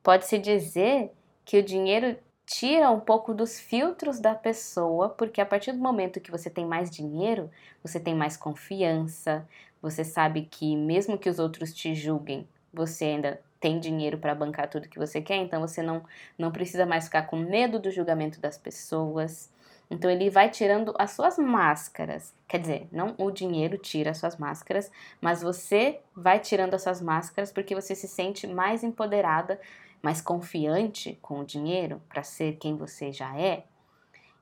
Pode-se 0.00 0.38
dizer 0.38 1.12
que 1.44 1.58
o 1.58 1.62
dinheiro 1.62 2.16
tira 2.46 2.90
um 2.90 3.00
pouco 3.00 3.34
dos 3.34 3.58
filtros 3.58 4.20
da 4.20 4.34
pessoa, 4.34 5.08
porque 5.08 5.40
a 5.40 5.46
partir 5.46 5.72
do 5.72 5.78
momento 5.78 6.20
que 6.20 6.30
você 6.30 6.50
tem 6.50 6.66
mais 6.66 6.90
dinheiro, 6.90 7.50
você 7.82 7.98
tem 7.98 8.14
mais 8.14 8.36
confiança, 8.36 9.46
você 9.82 10.04
sabe 10.04 10.48
que 10.48 10.76
mesmo 10.76 11.18
que 11.18 11.28
os 11.28 11.40
outros 11.40 11.74
te 11.74 11.94
julguem, 11.94 12.48
você 12.72 13.04
ainda 13.04 13.40
tem 13.60 13.78
dinheiro 13.78 14.18
para 14.18 14.34
bancar 14.34 14.68
tudo 14.68 14.88
que 14.88 14.98
você 14.98 15.20
quer, 15.20 15.36
então 15.36 15.60
você 15.60 15.82
não, 15.82 16.02
não 16.38 16.50
precisa 16.50 16.86
mais 16.86 17.04
ficar 17.04 17.22
com 17.22 17.36
medo 17.36 17.78
do 17.78 17.90
julgamento 17.90 18.40
das 18.40 18.56
pessoas. 18.56 19.50
Então 19.90 20.10
ele 20.10 20.30
vai 20.30 20.48
tirando 20.48 20.94
as 20.98 21.10
suas 21.10 21.36
máscaras. 21.36 22.34
Quer 22.48 22.58
dizer, 22.58 22.88
não 22.90 23.14
o 23.18 23.30
dinheiro 23.30 23.76
tira 23.76 24.10
as 24.10 24.18
suas 24.18 24.36
máscaras, 24.36 24.90
mas 25.20 25.42
você 25.42 26.00
vai 26.16 26.40
tirando 26.40 26.74
as 26.74 26.82
suas 26.82 27.00
máscaras 27.00 27.52
porque 27.52 27.74
você 27.74 27.94
se 27.94 28.08
sente 28.08 28.46
mais 28.46 28.82
empoderada, 28.82 29.60
mais 30.02 30.20
confiante 30.20 31.18
com 31.20 31.40
o 31.40 31.44
dinheiro 31.44 32.00
para 32.08 32.22
ser 32.22 32.56
quem 32.56 32.74
você 32.74 33.12
já 33.12 33.38
é. 33.38 33.64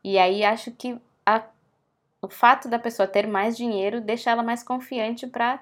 E 0.03 0.19
aí 0.19 0.45
acho 0.45 0.71
que 0.71 0.99
a, 1.27 1.45
o 2.23 2.29
fato 2.29 2.69
da 2.69 2.79
pessoa 2.79 3.09
ter 3.09 3.27
mais 3.27 3.57
dinheiro 3.57 4.01
deixa 4.01 4.31
ela 4.31 4.43
mais 4.43 4.63
confiante 4.63 5.27
para 5.27 5.61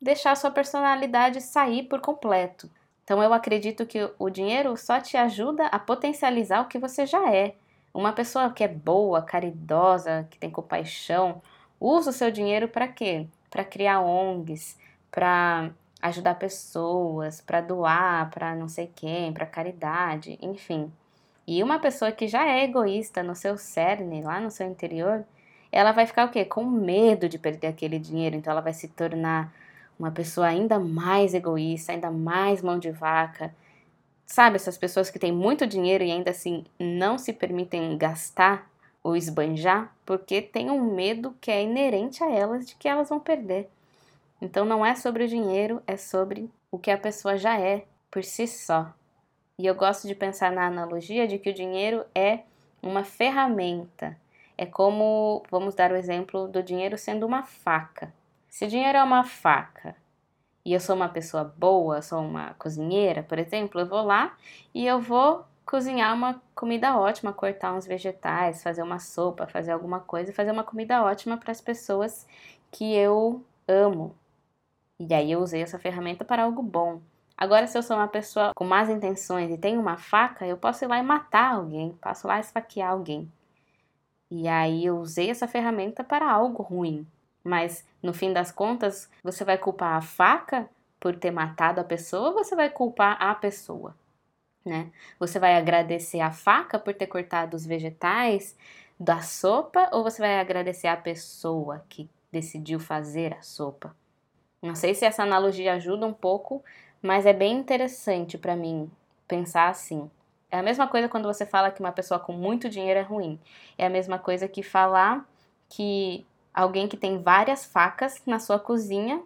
deixar 0.00 0.36
sua 0.36 0.50
personalidade 0.50 1.40
sair 1.40 1.84
por 1.84 2.00
completo. 2.00 2.70
Então 3.04 3.22
eu 3.22 3.32
acredito 3.32 3.86
que 3.86 4.10
o 4.18 4.28
dinheiro 4.28 4.76
só 4.76 5.00
te 5.00 5.16
ajuda 5.16 5.66
a 5.66 5.78
potencializar 5.78 6.60
o 6.60 6.68
que 6.68 6.78
você 6.78 7.06
já 7.06 7.34
é. 7.34 7.54
Uma 7.92 8.12
pessoa 8.12 8.50
que 8.52 8.62
é 8.62 8.68
boa, 8.68 9.22
caridosa, 9.22 10.26
que 10.30 10.38
tem 10.38 10.50
compaixão, 10.50 11.40
usa 11.80 12.10
o 12.10 12.12
seu 12.12 12.30
dinheiro 12.30 12.68
para 12.68 12.86
quê? 12.86 13.26
Para 13.50 13.64
criar 13.64 14.00
ONGs, 14.00 14.78
para 15.10 15.70
ajudar 16.02 16.34
pessoas, 16.34 17.40
para 17.40 17.60
doar 17.62 18.30
para 18.30 18.54
não 18.54 18.68
sei 18.68 18.92
quem, 18.94 19.32
para 19.32 19.46
caridade, 19.46 20.38
enfim. 20.42 20.92
E 21.46 21.62
uma 21.62 21.78
pessoa 21.78 22.12
que 22.12 22.28
já 22.28 22.46
é 22.46 22.62
egoísta 22.64 23.22
no 23.22 23.34
seu 23.34 23.56
cerne, 23.56 24.22
lá 24.22 24.38
no 24.38 24.50
seu 24.50 24.66
interior, 24.66 25.24
ela 25.70 25.92
vai 25.92 26.06
ficar 26.06 26.26
o 26.26 26.30
quê? 26.30 26.44
Com 26.44 26.64
medo 26.64 27.28
de 27.28 27.38
perder 27.38 27.68
aquele 27.68 27.98
dinheiro, 27.98 28.36
então 28.36 28.50
ela 28.50 28.60
vai 28.60 28.72
se 28.72 28.88
tornar 28.88 29.52
uma 29.98 30.10
pessoa 30.10 30.46
ainda 30.46 30.78
mais 30.78 31.34
egoísta, 31.34 31.92
ainda 31.92 32.10
mais 32.10 32.62
mão 32.62 32.78
de 32.78 32.90
vaca. 32.90 33.54
Sabe, 34.26 34.56
essas 34.56 34.78
pessoas 34.78 35.10
que 35.10 35.18
têm 35.18 35.32
muito 35.32 35.66
dinheiro 35.66 36.04
e 36.04 36.10
ainda 36.10 36.30
assim 36.30 36.64
não 36.78 37.18
se 37.18 37.32
permitem 37.32 37.96
gastar 37.98 38.70
ou 39.02 39.16
esbanjar 39.16 39.94
porque 40.04 40.42
tem 40.42 40.70
um 40.70 40.94
medo 40.94 41.34
que 41.40 41.50
é 41.50 41.62
inerente 41.62 42.22
a 42.22 42.30
elas 42.30 42.66
de 42.66 42.74
que 42.76 42.88
elas 42.88 43.08
vão 43.08 43.18
perder. 43.18 43.68
Então 44.40 44.64
não 44.64 44.84
é 44.84 44.94
sobre 44.94 45.24
o 45.24 45.28
dinheiro, 45.28 45.82
é 45.86 45.96
sobre 45.96 46.50
o 46.70 46.78
que 46.78 46.90
a 46.90 46.98
pessoa 46.98 47.36
já 47.36 47.58
é 47.58 47.84
por 48.10 48.22
si 48.22 48.46
só. 48.46 48.92
E 49.58 49.66
eu 49.66 49.74
gosto 49.74 50.06
de 50.06 50.14
pensar 50.14 50.52
na 50.52 50.66
analogia 50.66 51.26
de 51.26 51.38
que 51.38 51.50
o 51.50 51.54
dinheiro 51.54 52.04
é 52.14 52.40
uma 52.80 53.02
ferramenta. 53.02 54.16
É 54.58 54.66
como, 54.66 55.44
vamos 55.48 55.76
dar 55.76 55.92
o 55.92 55.96
exemplo 55.96 56.48
do 56.48 56.64
dinheiro 56.64 56.98
sendo 56.98 57.24
uma 57.24 57.44
faca. 57.44 58.12
Se 58.48 58.64
o 58.64 58.68
dinheiro 58.68 58.98
é 58.98 59.04
uma 59.04 59.22
faca 59.22 59.94
e 60.64 60.72
eu 60.72 60.80
sou 60.80 60.96
uma 60.96 61.08
pessoa 61.08 61.44
boa, 61.44 62.02
sou 62.02 62.20
uma 62.20 62.54
cozinheira, 62.54 63.22
por 63.22 63.38
exemplo, 63.38 63.80
eu 63.80 63.86
vou 63.86 64.02
lá 64.02 64.36
e 64.74 64.84
eu 64.84 65.00
vou 65.00 65.46
cozinhar 65.64 66.12
uma 66.12 66.42
comida 66.56 66.98
ótima, 66.98 67.32
cortar 67.32 67.72
uns 67.72 67.86
vegetais, 67.86 68.62
fazer 68.62 68.82
uma 68.82 68.98
sopa, 68.98 69.46
fazer 69.46 69.70
alguma 69.70 70.00
coisa, 70.00 70.32
fazer 70.32 70.50
uma 70.50 70.64
comida 70.64 71.04
ótima 71.04 71.36
para 71.36 71.52
as 71.52 71.60
pessoas 71.60 72.26
que 72.72 72.96
eu 72.96 73.44
amo. 73.68 74.16
E 74.98 75.14
aí 75.14 75.30
eu 75.30 75.40
usei 75.40 75.62
essa 75.62 75.78
ferramenta 75.78 76.24
para 76.24 76.42
algo 76.42 76.62
bom. 76.62 77.00
Agora, 77.36 77.68
se 77.68 77.78
eu 77.78 77.82
sou 77.84 77.96
uma 77.96 78.08
pessoa 78.08 78.52
com 78.56 78.64
más 78.64 78.88
intenções 78.88 79.52
e 79.52 79.56
tenho 79.58 79.80
uma 79.80 79.96
faca, 79.96 80.44
eu 80.44 80.56
posso 80.56 80.84
ir 80.84 80.88
lá 80.88 80.98
e 80.98 81.02
matar 81.02 81.54
alguém, 81.54 81.92
posso 82.02 82.26
lá 82.26 82.40
esfaquear 82.40 82.90
alguém. 82.90 83.30
E 84.30 84.46
aí 84.46 84.84
eu 84.84 84.98
usei 84.98 85.30
essa 85.30 85.48
ferramenta 85.48 86.04
para 86.04 86.30
algo 86.30 86.62
ruim. 86.62 87.06
Mas 87.42 87.86
no 88.02 88.12
fim 88.12 88.32
das 88.32 88.50
contas, 88.50 89.10
você 89.22 89.44
vai 89.44 89.56
culpar 89.56 89.96
a 89.96 90.00
faca 90.00 90.68
por 91.00 91.16
ter 91.16 91.30
matado 91.30 91.80
a 91.80 91.84
pessoa 91.84 92.28
ou 92.28 92.34
você 92.34 92.54
vai 92.54 92.68
culpar 92.68 93.16
a 93.20 93.34
pessoa? 93.34 93.96
Né? 94.64 94.90
Você 95.18 95.38
vai 95.38 95.56
agradecer 95.56 96.20
a 96.20 96.30
faca 96.30 96.78
por 96.78 96.92
ter 96.92 97.06
cortado 97.06 97.56
os 97.56 97.64
vegetais 97.64 98.56
da 99.00 99.22
sopa 99.22 99.88
ou 99.92 100.02
você 100.02 100.20
vai 100.20 100.38
agradecer 100.38 100.88
a 100.88 100.96
pessoa 100.96 101.84
que 101.88 102.10
decidiu 102.30 102.78
fazer 102.78 103.32
a 103.32 103.40
sopa? 103.40 103.96
Não 104.60 104.74
sei 104.74 104.94
se 104.94 105.04
essa 105.04 105.22
analogia 105.22 105.74
ajuda 105.74 106.04
um 106.04 106.12
pouco, 106.12 106.62
mas 107.00 107.24
é 107.24 107.32
bem 107.32 107.56
interessante 107.56 108.36
para 108.36 108.56
mim 108.56 108.90
pensar 109.26 109.68
assim. 109.68 110.10
É 110.50 110.58
a 110.58 110.62
mesma 110.62 110.86
coisa 110.86 111.08
quando 111.08 111.24
você 111.24 111.44
fala 111.44 111.70
que 111.70 111.80
uma 111.80 111.92
pessoa 111.92 112.18
com 112.18 112.32
muito 112.32 112.68
dinheiro 112.68 112.98
é 112.98 113.02
ruim. 113.02 113.38
É 113.76 113.86
a 113.86 113.90
mesma 113.90 114.18
coisa 114.18 114.48
que 114.48 114.62
falar 114.62 115.26
que 115.68 116.26
Alguém 116.58 116.88
que 116.88 116.96
tem 116.96 117.22
várias 117.22 117.64
facas 117.64 118.20
na 118.26 118.40
sua 118.40 118.58
cozinha 118.58 119.22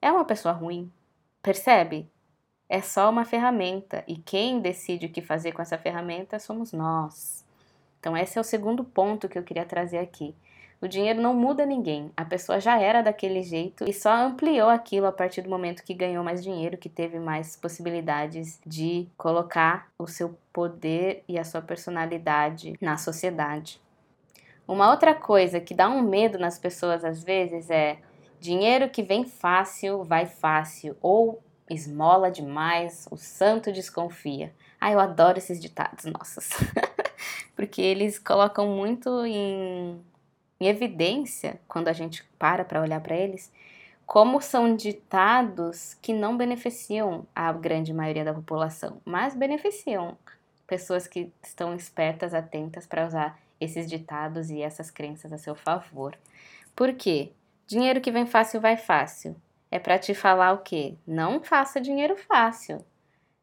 é 0.00 0.10
uma 0.10 0.24
pessoa 0.24 0.52
ruim. 0.52 0.90
Percebe? 1.40 2.10
É 2.68 2.80
só 2.80 3.08
uma 3.08 3.24
ferramenta 3.24 4.02
e 4.08 4.16
quem 4.16 4.58
decide 4.58 5.06
o 5.06 5.08
que 5.08 5.22
fazer 5.22 5.52
com 5.52 5.62
essa 5.62 5.78
ferramenta 5.78 6.40
somos 6.40 6.72
nós. 6.72 7.44
Então, 8.00 8.16
esse 8.16 8.36
é 8.36 8.40
o 8.40 8.44
segundo 8.44 8.82
ponto 8.82 9.28
que 9.28 9.38
eu 9.38 9.44
queria 9.44 9.64
trazer 9.64 9.98
aqui. 9.98 10.34
O 10.80 10.88
dinheiro 10.88 11.22
não 11.22 11.34
muda 11.34 11.64
ninguém. 11.64 12.10
A 12.16 12.24
pessoa 12.24 12.58
já 12.58 12.80
era 12.80 13.00
daquele 13.00 13.42
jeito 13.42 13.88
e 13.88 13.92
só 13.92 14.12
ampliou 14.12 14.68
aquilo 14.68 15.06
a 15.06 15.12
partir 15.12 15.42
do 15.42 15.48
momento 15.48 15.84
que 15.84 15.94
ganhou 15.94 16.24
mais 16.24 16.42
dinheiro, 16.42 16.76
que 16.76 16.88
teve 16.88 17.20
mais 17.20 17.54
possibilidades 17.54 18.60
de 18.66 19.06
colocar 19.16 19.88
o 19.96 20.08
seu 20.08 20.36
poder 20.52 21.24
e 21.28 21.38
a 21.38 21.44
sua 21.44 21.62
personalidade 21.62 22.74
na 22.80 22.96
sociedade. 22.96 23.80
Uma 24.66 24.90
outra 24.90 25.14
coisa 25.14 25.60
que 25.60 25.74
dá 25.74 25.88
um 25.88 26.02
medo 26.02 26.38
nas 26.38 26.58
pessoas 26.58 27.04
às 27.04 27.22
vezes 27.22 27.68
é 27.70 27.98
dinheiro 28.40 28.88
que 28.88 29.02
vem 29.02 29.24
fácil, 29.24 30.04
vai 30.04 30.26
fácil, 30.26 30.96
ou 31.00 31.42
esmola 31.68 32.30
demais, 32.30 33.06
o 33.10 33.16
santo 33.16 33.72
desconfia. 33.72 34.52
Ah, 34.80 34.92
eu 34.92 35.00
adoro 35.00 35.38
esses 35.38 35.60
ditados, 35.60 36.04
nossas. 36.06 36.50
Porque 37.54 37.80
eles 37.80 38.18
colocam 38.18 38.66
muito 38.68 39.24
em, 39.24 40.00
em 40.60 40.66
evidência, 40.66 41.60
quando 41.68 41.88
a 41.88 41.92
gente 41.92 42.24
para 42.38 42.64
para 42.64 42.80
olhar 42.80 43.00
para 43.00 43.16
eles, 43.16 43.52
como 44.04 44.40
são 44.40 44.74
ditados 44.74 45.94
que 46.02 46.12
não 46.12 46.36
beneficiam 46.36 47.26
a 47.34 47.52
grande 47.52 47.94
maioria 47.94 48.24
da 48.24 48.34
população, 48.34 49.00
mas 49.04 49.34
beneficiam 49.34 50.18
pessoas 50.66 51.06
que 51.06 51.32
estão 51.42 51.74
espertas, 51.74 52.34
atentas 52.34 52.86
para 52.86 53.06
usar 53.06 53.38
esses 53.60 53.88
ditados 53.88 54.50
e 54.50 54.62
essas 54.62 54.90
crenças 54.90 55.32
a 55.32 55.38
seu 55.38 55.54
favor. 55.54 56.16
Por 56.74 56.94
quê? 56.94 57.32
Dinheiro 57.66 58.00
que 58.00 58.10
vem 58.10 58.26
fácil 58.26 58.60
vai 58.60 58.76
fácil. 58.76 59.36
É 59.70 59.78
para 59.78 59.98
te 59.98 60.14
falar 60.14 60.52
o 60.52 60.58
quê? 60.58 60.96
Não 61.06 61.42
faça 61.42 61.80
dinheiro 61.80 62.16
fácil. 62.16 62.84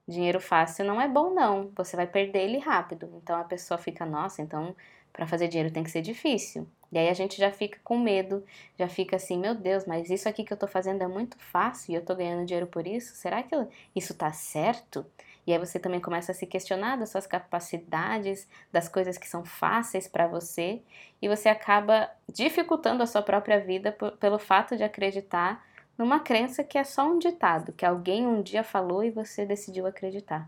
Dinheiro 0.07 0.39
fácil 0.39 0.85
não 0.85 0.99
é 0.99 1.07
bom 1.07 1.33
não, 1.33 1.71
você 1.75 1.95
vai 1.95 2.07
perder 2.07 2.39
ele 2.39 2.57
rápido. 2.57 3.09
Então 3.21 3.39
a 3.39 3.43
pessoa 3.43 3.77
fica, 3.77 4.05
nossa, 4.05 4.41
então 4.41 4.75
para 5.13 5.27
fazer 5.27 5.47
dinheiro 5.47 5.73
tem 5.73 5.83
que 5.83 5.91
ser 5.91 6.01
difícil. 6.01 6.67
E 6.91 6.97
aí 6.97 7.09
a 7.09 7.13
gente 7.13 7.37
já 7.37 7.51
fica 7.51 7.79
com 7.83 7.97
medo, 7.97 8.43
já 8.77 8.87
fica 8.87 9.15
assim, 9.15 9.37
meu 9.37 9.53
Deus, 9.53 9.85
mas 9.85 10.09
isso 10.09 10.27
aqui 10.27 10.43
que 10.43 10.51
eu 10.51 10.57
tô 10.57 10.67
fazendo 10.67 11.03
é 11.03 11.07
muito 11.07 11.37
fácil 11.37 11.91
e 11.91 11.95
eu 11.95 12.03
tô 12.03 12.15
ganhando 12.15 12.45
dinheiro 12.45 12.67
por 12.67 12.87
isso? 12.87 13.15
Será 13.15 13.43
que 13.43 13.55
isso 13.95 14.13
tá 14.15 14.31
certo? 14.31 15.05
E 15.49 15.51
aí 15.51 15.57
você 15.57 15.79
também 15.79 15.99
começa 15.99 16.31
a 16.31 16.35
se 16.35 16.45
questionar 16.45 16.95
das 16.95 17.09
suas 17.09 17.25
capacidades, 17.25 18.47
das 18.71 18.87
coisas 18.87 19.17
que 19.17 19.27
são 19.27 19.43
fáceis 19.43 20.07
para 20.07 20.27
você, 20.27 20.79
e 21.19 21.27
você 21.27 21.49
acaba 21.49 22.07
dificultando 22.31 23.01
a 23.01 23.07
sua 23.07 23.23
própria 23.23 23.59
vida 23.59 23.91
por, 23.91 24.11
pelo 24.17 24.37
fato 24.37 24.77
de 24.77 24.83
acreditar 24.83 25.65
numa 25.97 26.19
crença 26.19 26.63
que 26.63 26.77
é 26.77 26.83
só 26.83 27.09
um 27.09 27.17
ditado, 27.17 27.73
que 27.73 27.83
alguém 27.83 28.27
um 28.27 28.43
dia 28.43 28.63
falou 28.63 29.03
e 29.03 29.09
você 29.09 29.43
decidiu 29.43 29.87
acreditar. 29.87 30.47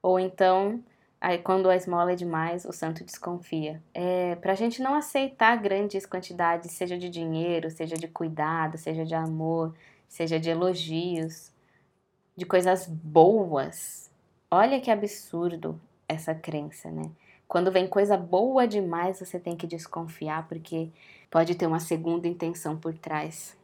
Ou 0.00 0.20
então, 0.20 0.80
aí, 1.20 1.38
quando 1.38 1.68
a 1.68 1.74
esmola 1.74 2.12
é 2.12 2.14
demais, 2.14 2.64
o 2.64 2.72
santo 2.72 3.02
desconfia. 3.02 3.82
É, 3.92 4.36
para 4.36 4.52
a 4.52 4.54
gente 4.54 4.80
não 4.80 4.94
aceitar 4.94 5.56
grandes 5.56 6.06
quantidades, 6.06 6.70
seja 6.70 6.96
de 6.96 7.10
dinheiro, 7.10 7.68
seja 7.68 7.96
de 7.96 8.06
cuidado, 8.06 8.78
seja 8.78 9.04
de 9.04 9.16
amor, 9.16 9.74
seja 10.06 10.38
de 10.38 10.50
elogios, 10.50 11.50
de 12.36 12.46
coisas 12.46 12.86
boas, 12.86 14.08
Olha 14.52 14.80
que 14.80 14.90
absurdo 14.90 15.80
essa 16.08 16.34
crença, 16.34 16.90
né? 16.90 17.08
Quando 17.46 17.70
vem 17.70 17.86
coisa 17.86 18.16
boa 18.16 18.66
demais, 18.66 19.20
você 19.20 19.38
tem 19.38 19.56
que 19.56 19.64
desconfiar, 19.64 20.48
porque 20.48 20.90
pode 21.30 21.54
ter 21.54 21.66
uma 21.66 21.78
segunda 21.78 22.26
intenção 22.26 22.76
por 22.76 22.92
trás. 22.98 23.56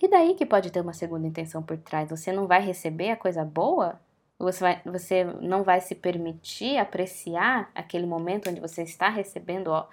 E 0.00 0.06
daí 0.06 0.34
que 0.34 0.46
pode 0.46 0.70
ter 0.70 0.80
uma 0.80 0.92
segunda 0.92 1.26
intenção 1.26 1.60
por 1.64 1.76
trás? 1.78 2.08
Você 2.10 2.30
não 2.30 2.46
vai 2.46 2.62
receber 2.62 3.10
a 3.10 3.16
coisa 3.16 3.44
boa? 3.44 4.00
Você, 4.38 4.60
vai, 4.60 4.80
você 4.84 5.24
não 5.24 5.64
vai 5.64 5.80
se 5.80 5.96
permitir 5.96 6.78
apreciar 6.78 7.68
aquele 7.74 8.06
momento 8.06 8.48
onde 8.48 8.60
você 8.60 8.82
está 8.82 9.08
recebendo 9.08 9.68
ó, 9.68 9.88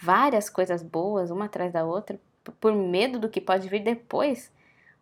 várias 0.00 0.48
coisas 0.48 0.82
boas, 0.82 1.30
uma 1.30 1.44
atrás 1.44 1.70
da 1.70 1.84
outra, 1.84 2.18
por 2.58 2.74
medo 2.74 3.18
do 3.18 3.28
que 3.28 3.42
pode 3.42 3.68
vir 3.68 3.82
depois? 3.82 4.50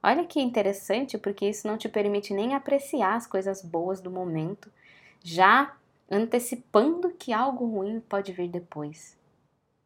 Olha 0.02 0.24
que 0.24 0.40
interessante, 0.40 1.16
porque 1.16 1.48
isso 1.48 1.68
não 1.68 1.78
te 1.78 1.88
permite 1.88 2.34
nem 2.34 2.54
apreciar 2.54 3.14
as 3.14 3.26
coisas 3.26 3.62
boas 3.62 4.00
do 4.00 4.10
momento, 4.10 4.70
já 5.22 5.74
antecipando 6.10 7.10
que 7.10 7.32
algo 7.32 7.66
ruim 7.66 8.00
pode 8.00 8.32
vir 8.32 8.48
depois. 8.48 9.16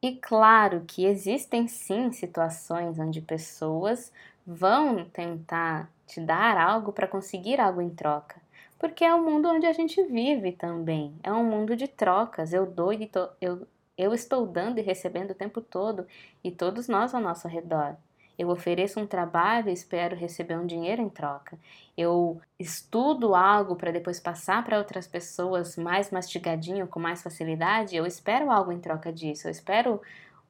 E 0.02 0.16
claro 0.16 0.84
que 0.86 1.04
existem 1.04 1.66
sim 1.68 2.12
situações 2.12 2.98
onde 2.98 3.20
pessoas 3.20 4.12
vão 4.46 5.04
tentar 5.06 5.90
te 6.06 6.20
dar 6.20 6.56
algo 6.58 6.92
para 6.92 7.08
conseguir 7.08 7.60
algo 7.60 7.80
em 7.80 7.90
troca, 7.90 8.36
porque 8.78 9.04
é 9.04 9.14
o 9.14 9.24
mundo 9.24 9.48
onde 9.48 9.66
a 9.66 9.72
gente 9.72 10.02
vive 10.04 10.52
também. 10.52 11.14
É 11.22 11.32
um 11.32 11.44
mundo 11.44 11.74
de 11.76 11.88
trocas. 11.88 12.52
Eu 12.52 12.66
dou 12.66 12.92
e 12.92 13.06
tô, 13.06 13.28
eu 13.40 13.66
Eu 13.96 14.12
estou 14.12 14.46
dando 14.46 14.78
e 14.78 14.82
recebendo 14.82 15.30
o 15.30 15.34
tempo 15.34 15.60
todo 15.60 16.06
e 16.42 16.50
todos 16.50 16.88
nós 16.88 17.14
ao 17.14 17.20
nosso 17.20 17.46
redor. 17.48 17.96
Eu 18.38 18.48
ofereço 18.48 18.98
um 18.98 19.06
trabalho 19.06 19.68
e 19.68 19.72
espero 19.72 20.16
receber 20.16 20.58
um 20.58 20.66
dinheiro 20.66 21.00
em 21.00 21.08
troca. 21.08 21.58
Eu 21.96 22.40
estudo 22.58 23.34
algo 23.34 23.76
para 23.76 23.92
depois 23.92 24.18
passar 24.18 24.64
para 24.64 24.78
outras 24.78 25.06
pessoas 25.06 25.76
mais 25.76 26.10
mastigadinho, 26.10 26.88
com 26.88 26.98
mais 26.98 27.22
facilidade. 27.22 27.96
Eu 27.96 28.06
espero 28.06 28.50
algo 28.50 28.72
em 28.72 28.80
troca 28.80 29.12
disso. 29.12 29.46
Eu 29.46 29.52
espero 29.52 30.00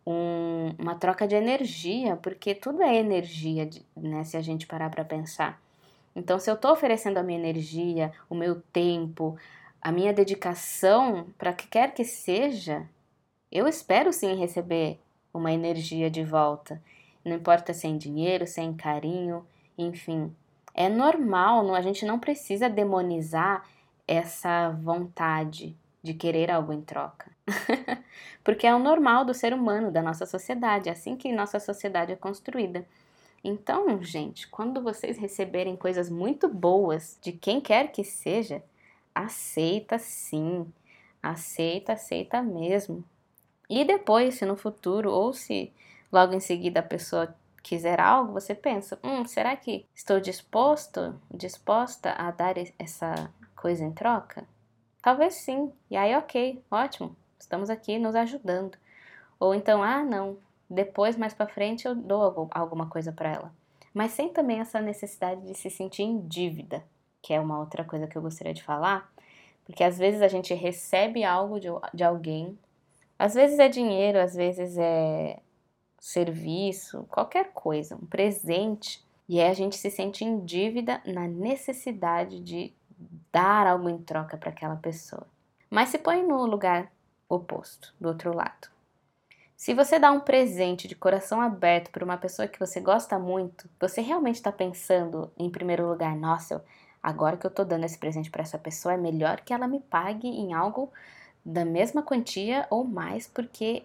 um, 0.07 0.75
uma 0.79 0.95
troca 0.95 1.27
de 1.27 1.35
energia, 1.35 2.17
porque 2.17 2.55
tudo 2.55 2.83
é 2.83 2.97
energia, 2.97 3.69
né? 3.97 4.25
Se 4.25 4.37
a 4.37 4.41
gente 4.41 4.67
parar 4.67 4.91
para 4.91 5.05
pensar. 5.05 5.61
Então, 6.17 6.39
se 6.39 6.51
eu 6.51 6.55
estou 6.55 6.73
oferecendo 6.73 7.19
a 7.19 7.23
minha 7.23 7.39
energia, 7.39 8.13
o 8.31 8.35
meu 8.35 8.61
tempo, 8.73 9.37
a 9.81 9.91
minha 9.91 10.13
dedicação 10.13 11.27
para 11.37 11.53
que 11.53 11.67
quer 11.67 11.93
que 11.93 12.05
seja, 12.05 12.89
eu 13.51 13.67
espero 13.67 14.13
sim 14.13 14.35
receber 14.37 14.99
uma 15.33 15.53
energia 15.53 16.11
de 16.11 16.23
volta. 16.23 16.81
Não 17.25 17.37
importa 17.37 17.73
se 17.73 17.87
é 17.87 17.91
em 17.91 17.97
dinheiro, 17.97 18.47
se 18.47 18.61
é 18.61 18.65
em 18.65 18.75
carinho, 18.75 19.47
enfim. 19.79 20.35
É 20.75 20.89
normal, 20.89 21.75
a 21.75 21.81
gente 21.81 22.05
não 22.05 22.19
precisa 22.19 22.69
demonizar 22.69 23.65
essa 24.07 24.71
vontade 24.71 25.77
de 26.03 26.13
querer 26.13 26.51
algo 26.51 26.73
em 26.73 26.83
troca. 26.83 27.31
Porque 28.45 28.67
é 28.67 28.75
o 28.75 28.79
normal 28.79 29.25
do 29.25 29.33
ser 29.33 29.55
humano, 29.55 29.91
da 29.91 30.03
nossa 30.03 30.27
sociedade, 30.27 30.89
é 30.89 30.93
assim 30.93 31.17
que 31.17 31.33
nossa 31.33 31.59
sociedade 31.59 32.13
é 32.13 32.17
construída. 32.17 32.87
Então, 33.43 34.03
gente, 34.03 34.49
quando 34.49 34.83
vocês 34.83 35.19
receberem 35.19 35.77
coisas 35.77 36.11
muito 36.11 36.49
boas 36.49 37.19
de 37.23 37.33
quem 37.33 37.61
quer 37.61 37.93
que 37.93 38.05
seja, 38.05 38.63
aceita 39.15 39.99
sim. 39.99 40.67
Aceita, 41.23 41.93
aceita 41.93 42.43
mesmo. 42.43 43.05
E 43.69 43.85
depois, 43.85 44.35
se 44.35 44.45
no 44.45 44.57
futuro 44.57 45.11
ou 45.11 45.33
se 45.33 45.73
logo 46.15 46.33
em 46.33 46.41
seguida 46.41 46.79
a 46.79 46.83
pessoa 46.83 47.35
quiser 47.61 48.01
algo, 48.01 48.33
você 48.33 48.55
pensa: 48.55 48.99
hum, 49.03 49.27
será 49.27 49.57
que 49.57 49.85
estou 49.93 50.21
disposto, 50.21 51.21
disposta 51.29 52.13
a 52.13 52.31
dar 52.31 52.55
essa 52.79 53.33
coisa 53.57 53.83
em 53.83 53.91
troca? 53.91 54.47
Talvez 55.03 55.35
sim. 55.35 55.73
E 55.91 55.97
aí, 55.97 56.15
ok, 56.17 56.63
ótimo, 56.71 57.17
estamos 57.39 57.69
aqui 57.69 57.99
nos 57.99 58.15
ajudando. 58.15 58.79
Ou 59.41 59.55
então, 59.55 59.83
ah, 59.83 60.05
não, 60.05 60.39
depois, 60.71 61.17
mais 61.17 61.35
para 61.35 61.49
frente, 61.49 61.87
eu 61.87 61.95
dou 61.95 62.49
alguma 62.53 62.89
coisa 62.89 63.13
para 63.13 63.33
ela. 63.33 63.53
Mas 63.93 64.13
sem 64.13 64.29
também 64.29 64.61
essa 64.61 64.81
necessidade 64.81 65.43
de 65.43 65.55
se 65.55 65.69
sentir 65.69 66.05
em 66.05 66.21
dívida, 66.27 66.85
que 67.21 67.35
é 67.35 67.41
uma 67.41 67.59
outra 67.59 67.85
coisa 67.85 68.07
que 68.07 68.17
eu 68.17 68.23
gostaria 68.23 68.55
de 68.55 68.63
falar, 68.63 69.13
porque 69.65 69.83
às 69.83 69.99
vezes 69.99 70.23
a 70.23 70.29
gente 70.29 70.55
recebe 70.55 71.25
algo 71.25 71.59
de, 71.59 71.69
de 71.93 72.05
alguém, 72.05 72.59
às 73.19 73.35
vezes 73.35 73.59
é 73.59 73.69
dinheiro, 73.69 74.19
às 74.19 74.35
vezes 74.35 74.77
é 74.79 75.39
serviço, 76.05 77.07
qualquer 77.09 77.51
coisa, 77.55 77.97
um 77.97 78.05
presente, 78.05 79.03
e 79.27 79.41
aí 79.41 79.49
a 79.49 79.55
gente 79.55 79.75
se 79.75 79.91
sente 79.91 80.23
em 80.23 80.45
dívida 80.45 81.01
na 81.07 81.27
necessidade 81.27 82.41
de 82.41 82.75
dar 83.33 83.67
algo 83.67 83.89
em 83.89 83.97
troca 83.97 84.37
para 84.37 84.51
aquela 84.51 84.77
pessoa. 84.77 85.27
Mas 85.71 85.89
se 85.89 85.97
põe 85.97 86.23
no 86.23 86.45
lugar 86.45 86.93
oposto, 87.27 87.95
do 87.99 88.09
outro 88.09 88.37
lado. 88.37 88.69
Se 89.57 89.73
você 89.73 89.99
dá 89.99 90.13
um 90.13 90.21
presente 90.21 90.87
de 90.87 90.95
coração 90.95 91.41
aberto 91.41 91.91
para 91.91 92.05
uma 92.05 92.19
pessoa 92.19 92.47
que 92.47 92.61
você 92.61 92.81
gosta 92.81 93.19
muito, 93.19 93.67
você 93.81 94.03
realmente 94.03 94.37
está 94.37 94.53
pensando, 94.53 95.33
em 95.39 95.49
primeiro 95.49 95.89
lugar, 95.89 96.15
nossa, 96.15 96.63
agora 97.03 97.39
que 97.39 97.47
eu 97.47 97.51
estou 97.51 97.65
dando 97.65 97.85
esse 97.85 97.97
presente 97.97 98.31
para 98.31 98.43
essa 98.43 98.59
pessoa, 98.59 98.93
é 98.93 98.99
melhor 98.99 99.41
que 99.41 99.55
ela 99.55 99.67
me 99.67 99.81
pague 99.81 100.29
em 100.29 100.53
algo 100.53 100.93
da 101.43 101.65
mesma 101.65 102.03
quantia 102.03 102.67
ou 102.69 102.85
mais, 102.85 103.27
porque 103.27 103.85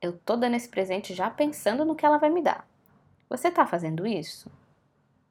eu 0.00 0.12
tô 0.18 0.36
dando 0.36 0.56
esse 0.56 0.68
presente 0.68 1.14
já 1.14 1.30
pensando 1.30 1.84
no 1.84 1.94
que 1.94 2.06
ela 2.06 2.18
vai 2.18 2.30
me 2.30 2.42
dar. 2.42 2.66
Você 3.28 3.50
tá 3.50 3.66
fazendo 3.66 4.06
isso? 4.06 4.50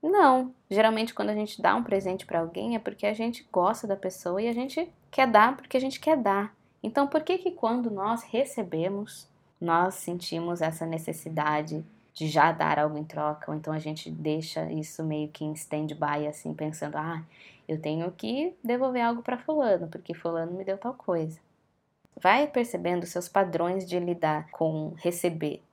Não. 0.01 0.53
Geralmente 0.69 1.13
quando 1.13 1.29
a 1.29 1.35
gente 1.35 1.61
dá 1.61 1.75
um 1.75 1.83
presente 1.83 2.25
para 2.25 2.39
alguém 2.39 2.75
é 2.75 2.79
porque 2.79 3.05
a 3.05 3.13
gente 3.13 3.47
gosta 3.51 3.87
da 3.87 3.95
pessoa 3.95 4.41
e 4.41 4.47
a 4.47 4.53
gente 4.53 4.89
quer 5.11 5.27
dar 5.27 5.57
porque 5.57 5.75
a 5.75 5.81
gente 5.81 5.99
quer 5.99 6.15
dar. 6.17 6.55
Então 6.81 7.07
por 7.07 7.23
que 7.23 7.37
que 7.37 7.51
quando 7.51 7.91
nós 7.91 8.23
recebemos, 8.23 9.27
nós 9.59 9.95
sentimos 9.95 10.61
essa 10.61 10.85
necessidade 10.85 11.83
de 12.13 12.27
já 12.27 12.51
dar 12.51 12.79
algo 12.79 12.97
em 12.97 13.03
troca, 13.03 13.49
ou 13.51 13.57
então 13.57 13.73
a 13.73 13.79
gente 13.79 14.09
deixa 14.09 14.71
isso 14.71 15.03
meio 15.03 15.29
que 15.29 15.43
em 15.45 15.53
stand-by 15.53 16.27
assim, 16.27 16.53
pensando: 16.53 16.97
"Ah, 16.97 17.23
eu 17.67 17.81
tenho 17.81 18.11
que 18.11 18.53
devolver 18.63 19.01
algo 19.01 19.21
para 19.21 19.37
fulano, 19.37 19.87
porque 19.87 20.13
fulano 20.13 20.53
me 20.53 20.63
deu 20.65 20.77
tal 20.77 20.93
coisa". 20.93 21.39
Vai 22.21 22.47
percebendo 22.47 23.05
seus 23.05 23.29
padrões 23.29 23.87
de 23.87 23.97
lidar 23.99 24.49
com 24.51 24.93
receber. 24.97 25.63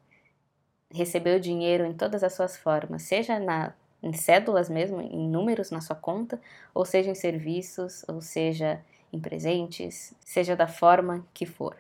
Receber 0.92 1.37
o 1.37 1.40
dinheiro 1.40 1.85
em 1.85 1.92
todas 1.92 2.22
as 2.22 2.35
suas 2.35 2.56
formas, 2.56 3.02
seja 3.02 3.38
na, 3.38 3.74
em 4.02 4.12
cédulas 4.12 4.68
mesmo, 4.68 5.00
em 5.00 5.28
números 5.28 5.70
na 5.70 5.80
sua 5.80 5.96
conta, 5.96 6.40
ou 6.72 6.85
seja 6.85 7.11
em 7.11 7.14
serviços, 7.14 8.04
ou 8.09 8.20
seja 8.20 8.80
em 9.12 9.18
presentes, 9.18 10.14
seja 10.20 10.54
da 10.54 10.68
forma 10.68 11.26
que 11.35 11.46
for. 11.46 11.76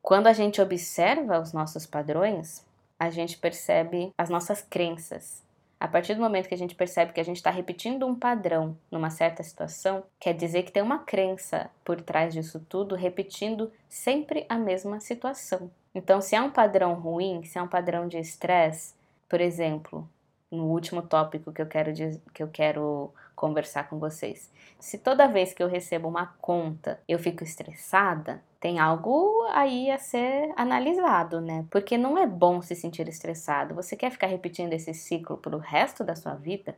Quando 0.00 0.28
a 0.28 0.32
gente 0.32 0.60
observa 0.60 1.40
os 1.40 1.52
nossos 1.52 1.84
padrões, 1.84 2.64
a 2.98 3.10
gente 3.10 3.38
percebe 3.38 4.12
as 4.16 4.30
nossas 4.30 4.62
crenças, 4.62 5.42
a 5.80 5.86
partir 5.86 6.14
do 6.14 6.20
momento 6.20 6.48
que 6.48 6.54
a 6.54 6.58
gente 6.58 6.74
percebe 6.74 7.12
que 7.12 7.20
a 7.20 7.24
gente 7.24 7.36
está 7.36 7.50
repetindo 7.50 8.06
um 8.06 8.14
padrão 8.14 8.76
numa 8.90 9.10
certa 9.10 9.42
situação, 9.42 10.02
quer 10.18 10.34
dizer 10.34 10.64
que 10.64 10.72
tem 10.72 10.82
uma 10.82 10.98
crença 10.98 11.70
por 11.84 12.00
trás 12.00 12.34
disso 12.34 12.64
tudo, 12.68 12.96
repetindo 12.96 13.70
sempre 13.88 14.44
a 14.48 14.56
mesma 14.56 15.00
situação. 15.00 15.70
Então, 15.94 16.20
se 16.20 16.34
é 16.34 16.40
um 16.40 16.50
padrão 16.50 16.94
ruim, 16.94 17.42
se 17.44 17.58
é 17.58 17.62
um 17.62 17.68
padrão 17.68 18.08
de 18.08 18.18
estresse, 18.18 18.94
por 19.28 19.40
exemplo, 19.40 20.08
no 20.50 20.64
último 20.64 21.02
tópico 21.02 21.52
que 21.52 21.62
eu 21.62 21.66
quero 21.66 21.92
que 22.32 22.42
eu 22.42 22.48
quero 22.48 23.12
conversar 23.38 23.88
com 23.88 24.00
vocês. 24.00 24.52
Se 24.80 24.98
toda 24.98 25.28
vez 25.28 25.54
que 25.54 25.62
eu 25.62 25.68
recebo 25.68 26.08
uma 26.08 26.26
conta 26.40 27.00
eu 27.08 27.18
fico 27.18 27.44
estressada, 27.44 28.42
tem 28.58 28.80
algo 28.80 29.46
aí 29.52 29.90
a 29.90 29.98
ser 29.98 30.52
analisado, 30.56 31.40
né? 31.40 31.64
Porque 31.70 31.96
não 31.96 32.18
é 32.18 32.26
bom 32.26 32.60
se 32.60 32.74
sentir 32.74 33.08
estressado. 33.08 33.76
Você 33.76 33.96
quer 33.96 34.10
ficar 34.10 34.26
repetindo 34.26 34.72
esse 34.72 34.92
ciclo 34.92 35.36
pro 35.36 35.58
resto 35.58 36.02
da 36.02 36.16
sua 36.16 36.34
vida? 36.34 36.76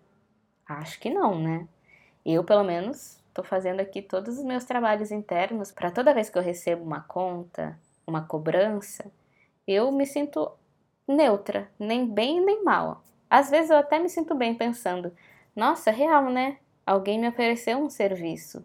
Acho 0.69 1.01
que 1.01 1.09
não, 1.09 1.41
né? 1.41 1.67
Eu, 2.25 2.45
pelo 2.45 2.63
menos, 2.63 3.19
estou 3.29 3.43
fazendo 3.43 3.81
aqui 3.81 4.03
todos 4.03 4.37
os 4.39 4.45
meus 4.45 4.65
trabalhos 4.67 5.11
internos 5.11 5.73
para 5.73 5.91
toda 5.91 6.13
vez 6.13 6.29
que 6.29 6.37
eu 6.37 6.43
recebo 6.43 6.85
uma 6.85 7.01
conta, 7.01 7.79
uma 8.07 8.21
cobrança, 8.23 9.11
eu 9.67 9.91
me 9.91 10.05
sinto 10.05 10.53
neutra, 11.09 11.71
nem 11.79 12.07
bem 12.07 12.45
nem 12.45 12.63
mal. 12.63 13.03
Às 13.31 13.49
vezes 13.49 13.71
eu 13.71 13.79
até 13.79 13.99
me 13.99 14.11
sinto 14.11 14.35
bem 14.35 14.55
pensando, 14.55 15.11
nossa, 15.61 15.91
real, 15.91 16.31
né? 16.31 16.57
Alguém 16.87 17.21
me 17.21 17.29
ofereceu 17.29 17.77
um 17.77 17.91
serviço 17.91 18.65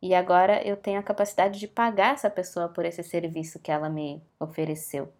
e 0.00 0.14
agora 0.14 0.64
eu 0.64 0.76
tenho 0.76 1.00
a 1.00 1.02
capacidade 1.02 1.58
de 1.58 1.66
pagar 1.66 2.14
essa 2.14 2.30
pessoa 2.30 2.68
por 2.68 2.84
esse 2.84 3.02
serviço 3.02 3.58
que 3.58 3.72
ela 3.72 3.88
me 3.88 4.22
ofereceu. 4.38 5.12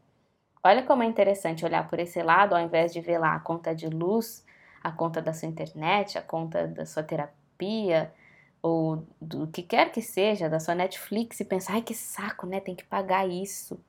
Olha 0.62 0.84
como 0.84 1.02
é 1.02 1.06
interessante 1.06 1.64
olhar 1.64 1.88
por 1.88 1.98
esse 1.98 2.22
lado 2.22 2.54
ao 2.54 2.60
invés 2.60 2.92
de 2.92 3.00
ver 3.00 3.18
lá 3.18 3.34
a 3.34 3.40
conta 3.40 3.74
de 3.74 3.88
luz, 3.88 4.46
a 4.80 4.92
conta 4.92 5.20
da 5.20 5.32
sua 5.32 5.48
internet, 5.48 6.16
a 6.16 6.22
conta 6.22 6.68
da 6.68 6.86
sua 6.86 7.02
terapia 7.02 8.14
ou 8.62 9.04
do 9.20 9.48
que 9.48 9.62
quer 9.62 9.90
que 9.90 10.00
seja, 10.00 10.48
da 10.48 10.60
sua 10.60 10.76
Netflix 10.76 11.40
e 11.40 11.44
pensar, 11.44 11.72
ai 11.72 11.82
que 11.82 11.94
saco, 11.94 12.46
né? 12.46 12.60
Tem 12.60 12.76
que 12.76 12.84
pagar 12.84 13.28
isso. 13.28 13.80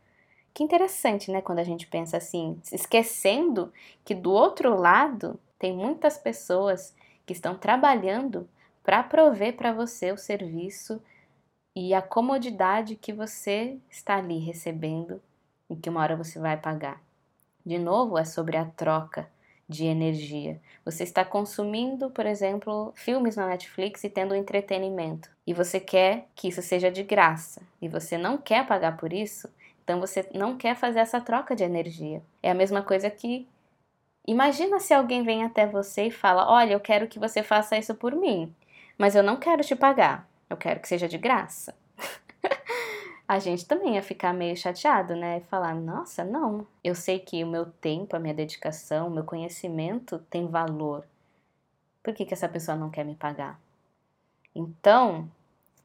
Que 0.51 0.63
interessante, 0.63 1.29
né, 1.29 1.43
quando 1.43 1.59
a 1.59 1.63
gente 1.63 1.85
pensa 1.85 2.17
assim, 2.17 2.59
esquecendo 2.73 3.71
que 4.03 4.15
do 4.15 4.31
outro 4.31 4.75
lado 4.75 5.39
tem 5.59 5.71
muitas 5.71 6.17
pessoas 6.17 6.97
que 7.29 7.33
estão 7.33 7.55
trabalhando 7.55 8.49
para 8.83 9.03
prover 9.03 9.55
para 9.55 9.71
você 9.71 10.11
o 10.11 10.17
serviço 10.17 10.99
e 11.75 11.93
a 11.93 12.01
comodidade 12.01 12.95
que 12.95 13.13
você 13.13 13.77
está 13.87 14.15
ali 14.15 14.39
recebendo 14.39 15.21
e 15.69 15.75
que 15.75 15.91
uma 15.91 16.01
hora 16.01 16.15
você 16.15 16.39
vai 16.39 16.57
pagar. 16.57 16.99
De 17.63 17.77
novo, 17.77 18.17
é 18.17 18.25
sobre 18.25 18.57
a 18.57 18.65
troca 18.65 19.29
de 19.67 19.85
energia. 19.85 20.59
Você 20.83 21.03
está 21.03 21.23
consumindo, 21.23 22.09
por 22.09 22.25
exemplo, 22.25 22.91
filmes 22.95 23.35
na 23.35 23.45
Netflix 23.45 24.03
e 24.03 24.09
tendo 24.09 24.33
entretenimento, 24.33 25.29
e 25.45 25.53
você 25.53 25.79
quer 25.79 26.25
que 26.33 26.47
isso 26.47 26.63
seja 26.63 26.89
de 26.89 27.03
graça, 27.03 27.61
e 27.79 27.87
você 27.87 28.17
não 28.17 28.39
quer 28.39 28.65
pagar 28.65 28.97
por 28.97 29.13
isso, 29.13 29.47
então 29.83 29.99
você 29.99 30.27
não 30.33 30.57
quer 30.57 30.75
fazer 30.75 30.97
essa 30.97 31.21
troca 31.21 31.55
de 31.55 31.63
energia. 31.63 32.23
É 32.41 32.49
a 32.49 32.55
mesma 32.55 32.81
coisa 32.81 33.07
que 33.07 33.47
Imagina 34.27 34.79
se 34.79 34.93
alguém 34.93 35.23
vem 35.23 35.43
até 35.43 35.65
você 35.65 36.07
e 36.07 36.11
fala: 36.11 36.49
Olha, 36.49 36.73
eu 36.73 36.79
quero 36.79 37.07
que 37.07 37.19
você 37.19 37.41
faça 37.41 37.77
isso 37.77 37.95
por 37.95 38.15
mim, 38.15 38.53
mas 38.97 39.15
eu 39.15 39.23
não 39.23 39.37
quero 39.37 39.63
te 39.63 39.75
pagar, 39.75 40.29
eu 40.49 40.57
quero 40.57 40.79
que 40.79 40.87
seja 40.87 41.07
de 41.07 41.17
graça. 41.17 41.75
a 43.27 43.39
gente 43.39 43.65
também 43.65 43.95
ia 43.95 44.03
ficar 44.03 44.33
meio 44.33 44.55
chateado, 44.55 45.15
né? 45.15 45.37
E 45.37 45.49
falar: 45.49 45.73
Nossa, 45.73 46.23
não, 46.23 46.65
eu 46.83 46.95
sei 46.95 47.19
que 47.19 47.43
o 47.43 47.47
meu 47.47 47.65
tempo, 47.65 48.15
a 48.15 48.19
minha 48.19 48.33
dedicação, 48.33 49.07
o 49.07 49.11
meu 49.11 49.23
conhecimento 49.23 50.19
tem 50.29 50.47
valor. 50.47 51.05
Por 52.03 52.13
que, 52.13 52.25
que 52.25 52.33
essa 52.33 52.49
pessoa 52.49 52.77
não 52.77 52.89
quer 52.89 53.05
me 53.05 53.15
pagar? 53.15 53.59
Então, 54.55 55.29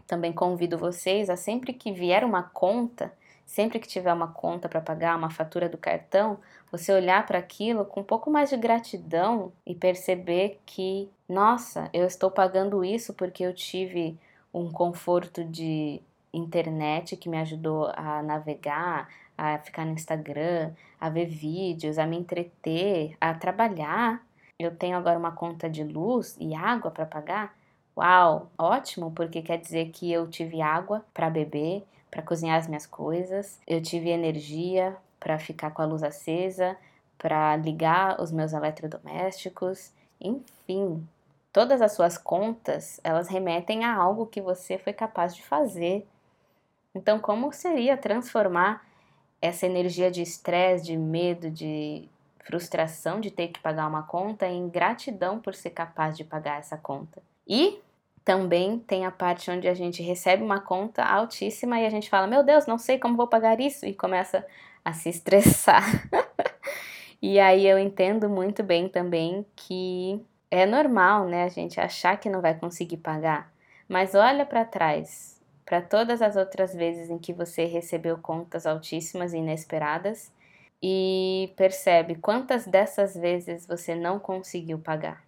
também 0.06 0.32
convido 0.32 0.78
vocês 0.78 1.30
a 1.30 1.36
sempre 1.36 1.72
que 1.72 1.92
vier 1.92 2.24
uma 2.24 2.42
conta 2.42 3.12
sempre 3.44 3.78
que 3.78 3.86
tiver 3.86 4.12
uma 4.12 4.28
conta 4.28 4.68
para 4.68 4.80
pagar, 4.80 5.16
uma 5.16 5.30
fatura 5.30 5.68
do 5.68 5.78
cartão, 5.78 6.38
você 6.70 6.92
olhar 6.92 7.24
para 7.26 7.38
aquilo 7.38 7.84
com 7.84 8.00
um 8.00 8.04
pouco 8.04 8.30
mais 8.30 8.50
de 8.50 8.56
gratidão 8.56 9.52
e 9.66 9.74
perceber 9.74 10.60
que, 10.66 11.08
nossa, 11.28 11.88
eu 11.92 12.06
estou 12.06 12.30
pagando 12.30 12.84
isso 12.84 13.14
porque 13.14 13.44
eu 13.44 13.54
tive 13.54 14.18
um 14.52 14.70
conforto 14.70 15.44
de 15.44 16.00
internet 16.32 17.16
que 17.16 17.28
me 17.28 17.38
ajudou 17.38 17.92
a 17.94 18.22
navegar, 18.22 19.08
a 19.36 19.58
ficar 19.58 19.84
no 19.84 19.92
Instagram, 19.92 20.72
a 21.00 21.08
ver 21.08 21.26
vídeos, 21.26 21.98
a 21.98 22.06
me 22.06 22.16
entreter, 22.16 23.16
a 23.20 23.34
trabalhar. 23.34 24.24
Eu 24.58 24.74
tenho 24.74 24.96
agora 24.96 25.18
uma 25.18 25.32
conta 25.32 25.68
de 25.68 25.82
luz 25.82 26.36
e 26.40 26.54
água 26.54 26.90
para 26.90 27.06
pagar. 27.06 27.56
Uau, 27.96 28.50
ótimo, 28.58 29.12
porque 29.12 29.42
quer 29.42 29.58
dizer 29.58 29.90
que 29.90 30.10
eu 30.10 30.28
tive 30.28 30.60
água 30.60 31.04
para 31.12 31.30
beber, 31.30 31.84
para 32.14 32.22
cozinhar 32.22 32.56
as 32.56 32.68
minhas 32.68 32.86
coisas, 32.86 33.58
eu 33.66 33.82
tive 33.82 34.08
energia 34.08 34.96
para 35.18 35.36
ficar 35.36 35.72
com 35.72 35.82
a 35.82 35.84
luz 35.84 36.00
acesa, 36.04 36.76
para 37.18 37.56
ligar 37.56 38.20
os 38.20 38.30
meus 38.30 38.52
eletrodomésticos, 38.52 39.92
enfim, 40.20 41.04
todas 41.52 41.82
as 41.82 41.90
suas 41.90 42.16
contas, 42.16 43.00
elas 43.02 43.26
remetem 43.26 43.84
a 43.84 43.92
algo 43.92 44.26
que 44.26 44.40
você 44.40 44.78
foi 44.78 44.92
capaz 44.92 45.34
de 45.34 45.42
fazer. 45.42 46.06
Então, 46.94 47.18
como 47.18 47.52
seria 47.52 47.96
transformar 47.96 48.86
essa 49.42 49.66
energia 49.66 50.08
de 50.08 50.22
estresse, 50.22 50.84
de 50.84 50.96
medo, 50.96 51.50
de 51.50 52.08
frustração 52.44 53.20
de 53.20 53.32
ter 53.32 53.48
que 53.48 53.58
pagar 53.58 53.88
uma 53.88 54.04
conta 54.04 54.46
em 54.46 54.68
gratidão 54.68 55.40
por 55.40 55.52
ser 55.52 55.70
capaz 55.70 56.16
de 56.16 56.22
pagar 56.22 56.60
essa 56.60 56.76
conta? 56.76 57.20
E 57.44 57.80
também 58.24 58.78
tem 58.78 59.04
a 59.04 59.10
parte 59.10 59.50
onde 59.50 59.68
a 59.68 59.74
gente 59.74 60.02
recebe 60.02 60.42
uma 60.42 60.60
conta 60.60 61.04
altíssima 61.04 61.78
e 61.78 61.86
a 61.86 61.90
gente 61.90 62.08
fala: 62.08 62.26
Meu 62.26 62.42
Deus, 62.42 62.66
não 62.66 62.78
sei 62.78 62.98
como 62.98 63.16
vou 63.16 63.28
pagar 63.28 63.60
isso, 63.60 63.84
e 63.84 63.94
começa 63.94 64.44
a 64.84 64.92
se 64.92 65.10
estressar. 65.10 65.84
e 67.20 67.38
aí 67.38 67.66
eu 67.66 67.78
entendo 67.78 68.28
muito 68.28 68.62
bem 68.62 68.88
também 68.88 69.44
que 69.54 70.24
é 70.50 70.64
normal, 70.64 71.26
né, 71.26 71.44
a 71.44 71.48
gente 71.48 71.80
achar 71.80 72.16
que 72.18 72.30
não 72.30 72.40
vai 72.40 72.54
conseguir 72.54 72.98
pagar, 72.98 73.52
mas 73.88 74.14
olha 74.14 74.46
para 74.46 74.64
trás, 74.64 75.42
para 75.66 75.82
todas 75.82 76.22
as 76.22 76.36
outras 76.36 76.74
vezes 76.74 77.10
em 77.10 77.18
que 77.18 77.32
você 77.32 77.64
recebeu 77.64 78.16
contas 78.18 78.66
altíssimas 78.66 79.32
e 79.32 79.38
inesperadas 79.38 80.32
e 80.82 81.52
percebe 81.56 82.14
quantas 82.14 82.66
dessas 82.66 83.14
vezes 83.14 83.66
você 83.66 83.94
não 83.94 84.18
conseguiu 84.18 84.78
pagar. 84.78 85.24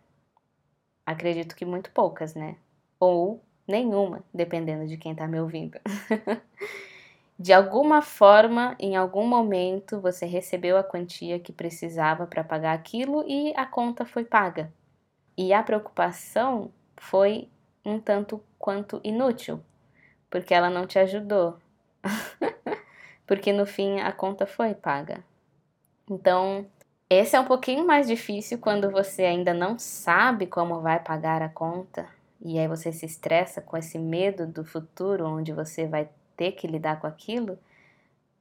Acredito 1.05 1.57
que 1.57 1.65
muito 1.65 1.91
poucas, 1.91 2.35
né? 2.35 2.57
Ou 2.99 3.43
nenhuma, 3.67 4.23
dependendo 4.33 4.87
de 4.87 4.97
quem 4.97 5.13
está 5.13 5.27
me 5.27 5.41
ouvindo. 5.41 5.79
de 7.39 7.53
alguma 7.53 8.01
forma, 8.01 8.77
em 8.79 8.97
algum 8.97 9.27
momento, 9.27 10.01
você 10.01 10.25
recebeu 10.25 10.77
a 10.77 10.85
quantia 10.85 11.39
que 11.39 11.53
precisava 11.53 12.27
para 12.27 12.45
pagar 12.45 12.73
aquilo 12.73 13.25
e 13.27 13.53
a 13.57 13.67
conta 13.67 14.05
foi 14.05 14.25
paga. 14.25 14.73
E 15.37 15.53
a 15.53 15.63
preocupação 15.63 16.71
foi 16.97 17.49
um 17.85 18.01
tanto 18.01 18.43
quanto 18.59 19.01
inútil, 19.05 19.61
porque 20.31 20.55
ela 20.55 20.71
não 20.71 20.87
te 20.87 20.99
ajudou. 20.99 21.59
porque 23.27 23.53
no 23.53 23.67
fim 23.67 24.01
a 24.01 24.13
conta 24.13 24.47
foi 24.47 24.75
paga. 24.75 25.23
Então, 26.09 26.67
esse 27.11 27.37
é 27.37 27.41
um 27.41 27.45
pouquinho 27.45 27.85
mais 27.87 28.07
difícil 28.07 28.59
quando 28.59 28.91
você 28.91 29.25
ainda 29.25 29.53
não 29.53 29.79
sabe 29.79 30.47
como 30.47 30.81
vai 30.81 31.01
pagar 31.01 31.43
a 31.43 31.49
conta 31.49 32.15
e 32.44 32.59
aí 32.59 32.68
você 32.68 32.92
se 32.92 33.07
estressa 33.07 33.61
com 33.61 33.77
esse 33.77 33.99
medo 33.99 34.46
do 34.46 34.64
futuro, 34.64 35.27
onde 35.27 35.53
você 35.53 35.87
vai 35.87 36.09
ter 36.37 36.53
que 36.53 36.66
lidar 36.66 37.01
com 37.01 37.07
aquilo, 37.07 37.59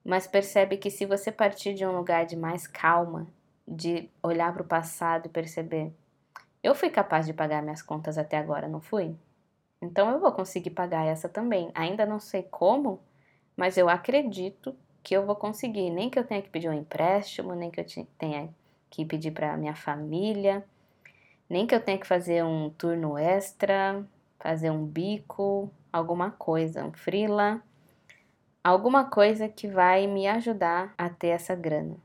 mas 0.04 0.28
percebe 0.28 0.78
que 0.78 0.92
se 0.92 1.06
você 1.06 1.32
partir 1.32 1.74
de 1.74 1.86
um 1.86 1.96
lugar 1.96 2.26
de 2.26 2.36
mais 2.36 2.68
calma, 2.68 3.28
de 3.68 4.10
olhar 4.22 4.54
para 4.54 4.62
o 4.62 4.68
passado 4.68 5.26
e 5.26 5.30
perceber, 5.30 5.92
eu 6.62 6.76
fui 6.76 6.90
capaz 6.90 7.26
de 7.26 7.34
pagar 7.34 7.62
minhas 7.62 7.82
contas 7.82 8.18
até 8.18 8.38
agora, 8.38 8.68
não 8.68 8.82
fui? 8.82 9.16
Então 9.82 10.10
eu 10.10 10.20
vou 10.20 10.32
conseguir 10.32 10.72
pagar 10.72 11.06
essa 11.06 11.30
também. 11.30 11.72
Ainda 11.74 12.06
não 12.06 12.20
sei 12.20 12.44
como, 12.44 13.00
mas 13.56 13.78
eu 13.78 13.90
acredito 13.90 14.76
que 15.04 15.16
eu 15.16 15.26
vou 15.26 15.36
conseguir. 15.36 15.90
Nem 15.90 16.10
que 16.10 16.18
eu 16.18 16.24
tenha 16.24 16.42
que 16.42 16.50
pedir 16.50 16.70
um 16.70 16.74
empréstimo, 16.74 17.54
nem 17.54 17.70
que 17.70 17.80
eu 17.80 17.86
tenha 18.18 18.50
que 18.90 19.06
pedir 19.06 19.32
para 19.32 19.56
minha 19.58 19.76
família, 19.76 20.66
nem 21.50 21.68
que 21.68 21.76
eu 21.76 21.82
tenha 21.82 21.98
que 21.98 22.08
fazer 22.08 22.44
um 22.44 22.70
turno 22.72 23.18
extra, 23.18 24.06
fazer 24.40 24.72
um 24.72 24.86
bico, 24.86 25.72
alguma 25.92 26.32
coisa, 26.32 26.84
um 26.84 26.92
frila, 26.92 27.62
alguma 28.64 29.06
coisa 29.06 29.48
que 29.48 29.68
vai 29.68 30.08
me 30.08 30.28
ajudar 30.28 30.94
a 30.98 31.10
ter 31.10 31.30
essa 31.30 31.56
grana. 31.56 31.98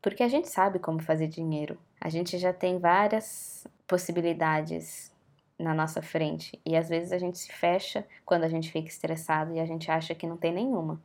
Porque 0.00 0.22
a 0.22 0.28
gente 0.28 0.48
sabe 0.48 0.78
como 0.78 1.02
fazer 1.02 1.26
dinheiro. 1.26 1.78
A 2.00 2.08
gente 2.08 2.38
já 2.38 2.52
tem 2.52 2.78
várias 2.78 3.66
possibilidades 3.86 5.12
na 5.58 5.74
nossa 5.74 6.00
frente 6.00 6.58
e 6.64 6.74
às 6.74 6.88
vezes 6.88 7.12
a 7.12 7.18
gente 7.18 7.38
se 7.38 7.52
fecha 7.52 8.06
quando 8.24 8.44
a 8.44 8.48
gente 8.48 8.72
fica 8.72 8.88
estressado 8.88 9.52
e 9.54 9.60
a 9.60 9.66
gente 9.66 9.90
acha 9.90 10.14
que 10.14 10.26
não 10.26 10.36
tem 10.36 10.54
nenhuma. 10.54 11.00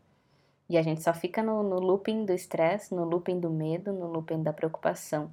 E 0.70 0.78
a 0.78 0.82
gente 0.82 1.04
só 1.04 1.14
fica 1.14 1.44
no, 1.44 1.62
no 1.62 1.80
looping 1.80 2.26
do 2.26 2.32
estresse, 2.32 2.96
no 2.96 3.04
looping 3.04 3.40
do 3.40 3.50
medo, 3.50 3.92
no 3.92 4.08
looping 4.08 4.42
da 4.42 4.54
preocupação 4.54 5.32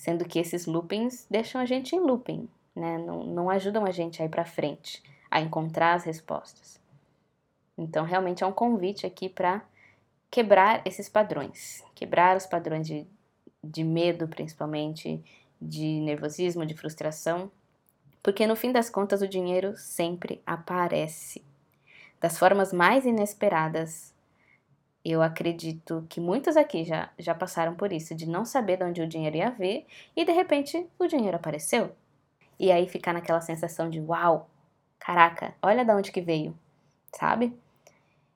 sendo 0.00 0.24
que 0.24 0.38
esses 0.38 0.64
loopings 0.64 1.26
deixam 1.30 1.60
a 1.60 1.66
gente 1.66 1.94
em 1.94 2.00
looping, 2.00 2.48
né? 2.74 2.96
não, 2.96 3.22
não 3.22 3.50
ajudam 3.50 3.84
a 3.84 3.90
gente 3.90 4.22
a 4.22 4.24
ir 4.24 4.30
para 4.30 4.46
frente, 4.46 5.02
a 5.30 5.42
encontrar 5.42 5.92
as 5.92 6.04
respostas. 6.04 6.80
Então, 7.76 8.06
realmente 8.06 8.42
é 8.42 8.46
um 8.46 8.52
convite 8.52 9.04
aqui 9.04 9.28
para 9.28 9.62
quebrar 10.30 10.80
esses 10.86 11.06
padrões, 11.06 11.84
quebrar 11.94 12.34
os 12.34 12.46
padrões 12.46 12.86
de, 12.86 13.06
de 13.62 13.84
medo, 13.84 14.26
principalmente, 14.26 15.22
de 15.60 16.00
nervosismo, 16.00 16.64
de 16.64 16.72
frustração, 16.72 17.52
porque 18.22 18.46
no 18.46 18.56
fim 18.56 18.72
das 18.72 18.88
contas 18.88 19.20
o 19.20 19.28
dinheiro 19.28 19.76
sempre 19.76 20.40
aparece 20.46 21.44
das 22.18 22.38
formas 22.38 22.72
mais 22.72 23.04
inesperadas 23.04 24.09
eu 25.04 25.22
acredito 25.22 26.04
que 26.08 26.20
muitos 26.20 26.56
aqui 26.56 26.84
já, 26.84 27.10
já 27.18 27.34
passaram 27.34 27.74
por 27.74 27.92
isso, 27.92 28.14
de 28.14 28.28
não 28.28 28.44
saber 28.44 28.76
de 28.76 28.84
onde 28.84 29.02
o 29.02 29.08
dinheiro 29.08 29.36
ia 29.36 29.50
vir 29.50 29.86
e 30.14 30.24
de 30.24 30.32
repente 30.32 30.86
o 30.98 31.06
dinheiro 31.06 31.36
apareceu. 31.36 31.92
E 32.58 32.70
aí 32.70 32.86
ficar 32.86 33.14
naquela 33.14 33.40
sensação 33.40 33.88
de 33.88 34.00
uau, 34.00 34.50
caraca, 34.98 35.54
olha 35.62 35.84
de 35.84 35.92
onde 35.92 36.12
que 36.12 36.20
veio, 36.20 36.54
sabe? 37.14 37.56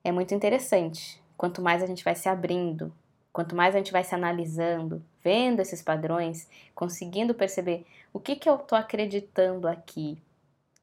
É 0.03 0.11
muito 0.11 0.35
interessante. 0.35 1.23
Quanto 1.37 1.61
mais 1.61 1.83
a 1.83 1.87
gente 1.87 2.03
vai 2.03 2.15
se 2.15 2.29
abrindo, 2.29 2.93
quanto 3.33 3.55
mais 3.55 3.75
a 3.75 3.79
gente 3.79 3.93
vai 3.93 4.05
se 4.05 4.15
analisando, 4.15 5.05
vendo 5.23 5.61
esses 5.61 5.83
padrões, 5.83 6.49
conseguindo 6.75 7.35
perceber 7.35 7.85
o 8.13 8.21
que, 8.21 8.37
que 8.37 8.49
eu 8.49 8.57
tô 8.57 8.75
acreditando 8.75 9.69
aqui. 9.69 10.17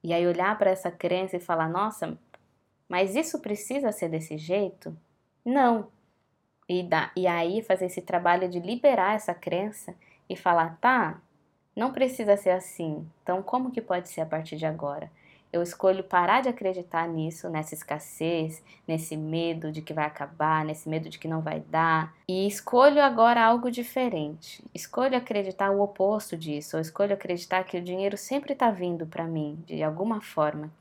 E 0.04 0.14
aí 0.14 0.28
olhar 0.28 0.58
para 0.58 0.70
essa 0.70 0.92
crença 0.92 1.38
e 1.38 1.40
falar, 1.40 1.70
nossa, 1.70 2.18
mas 2.88 3.16
isso 3.16 3.40
precisa 3.40 3.92
ser 3.92 4.10
desse 4.10 4.38
jeito? 4.38 4.96
Não. 5.46 5.88
E, 6.68 6.84
dá, 6.84 7.12
e 7.16 7.28
aí 7.28 7.62
fazer 7.62 7.86
esse 7.86 8.02
trabalho 8.02 8.48
de 8.48 8.60
liberar 8.60 9.16
essa 9.16 9.34
crença 9.34 9.94
e 10.30 10.36
falar, 10.36 10.78
tá, 10.80 11.20
não 11.76 11.92
precisa 11.92 12.38
ser 12.38 12.52
assim. 12.52 13.08
Então, 13.24 13.42
como 13.42 13.72
que 13.72 13.82
pode 13.82 14.10
ser 14.10 14.22
a 14.22 14.26
partir 14.26 14.56
de 14.56 14.66
agora? 14.66 15.12
Eu 15.52 15.62
escolho 15.62 16.02
parar 16.02 16.42
de 16.42 16.48
acreditar 16.48 17.06
nisso, 17.10 17.50
nessa 17.50 17.74
escassez, 17.74 18.64
nesse 18.88 19.18
medo 19.18 19.70
de 19.70 19.82
que 19.82 19.94
vai 19.94 20.06
acabar, 20.06 20.64
nesse 20.64 20.88
medo 20.88 21.10
de 21.10 21.20
que 21.20 21.28
não 21.28 21.42
vai 21.42 21.60
dar, 21.60 22.14
e 22.26 22.48
escolho 22.48 23.04
agora 23.04 23.44
algo 23.44 23.70
diferente. 23.70 24.64
Escolho 24.74 25.18
acreditar 25.18 25.72
o 25.72 25.82
oposto 25.82 26.38
disso, 26.38 26.78
ou 26.78 26.82
escolho 26.82 27.14
acreditar 27.14 27.66
que 27.66 27.78
o 27.78 27.84
dinheiro 27.84 28.18
sempre 28.18 28.54
está 28.54 28.72
vindo 28.72 29.06
para 29.06 29.26
mim 29.26 29.62
de 29.68 29.84
alguma 29.84 30.22
forma, 30.22 30.72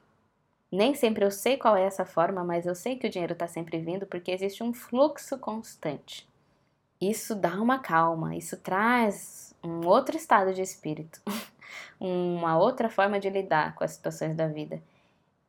nem 0.70 0.94
sempre 0.94 1.24
eu 1.24 1.30
sei 1.30 1.56
qual 1.56 1.76
é 1.76 1.82
essa 1.82 2.04
forma, 2.04 2.44
mas 2.44 2.66
eu 2.66 2.74
sei 2.74 2.96
que 2.96 3.06
o 3.06 3.10
dinheiro 3.10 3.32
está 3.32 3.48
sempre 3.48 3.78
vindo 3.78 4.06
porque 4.06 4.30
existe 4.30 4.62
um 4.62 4.72
fluxo 4.72 5.38
constante. 5.38 6.28
Isso 7.00 7.34
dá 7.34 7.54
uma 7.60 7.78
calma, 7.78 8.36
isso 8.36 8.56
traz 8.58 9.54
um 9.64 9.86
outro 9.86 10.16
estado 10.16 10.52
de 10.54 10.62
espírito, 10.62 11.20
uma 11.98 12.58
outra 12.58 12.88
forma 12.88 13.18
de 13.18 13.30
lidar 13.30 13.74
com 13.74 13.84
as 13.84 13.92
situações 13.92 14.34
da 14.34 14.46
vida. 14.46 14.80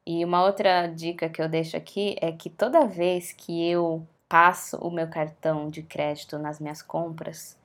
E 0.06 0.26
uma 0.26 0.44
outra 0.44 0.88
dica 0.88 1.30
que 1.30 1.42
eu 1.42 1.48
deixo 1.48 1.78
aqui 1.78 2.16
é 2.20 2.32
que 2.32 2.50
toda 2.50 2.88
vez 2.88 3.32
que 3.32 3.70
eu 3.70 4.06
passo 4.28 4.78
o 4.78 4.90
meu 4.90 5.08
cartão 5.08 5.70
de 5.70 5.84
crédito 5.84 6.40
nas 6.40 6.60
minhas 6.60 6.82
compras, 6.82 7.58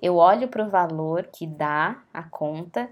eu 0.00 0.16
olho 0.16 0.48
para 0.48 0.64
o 0.64 0.70
valor 0.70 1.24
que 1.32 1.46
dá 1.46 2.02
a 2.14 2.22
conta 2.22 2.90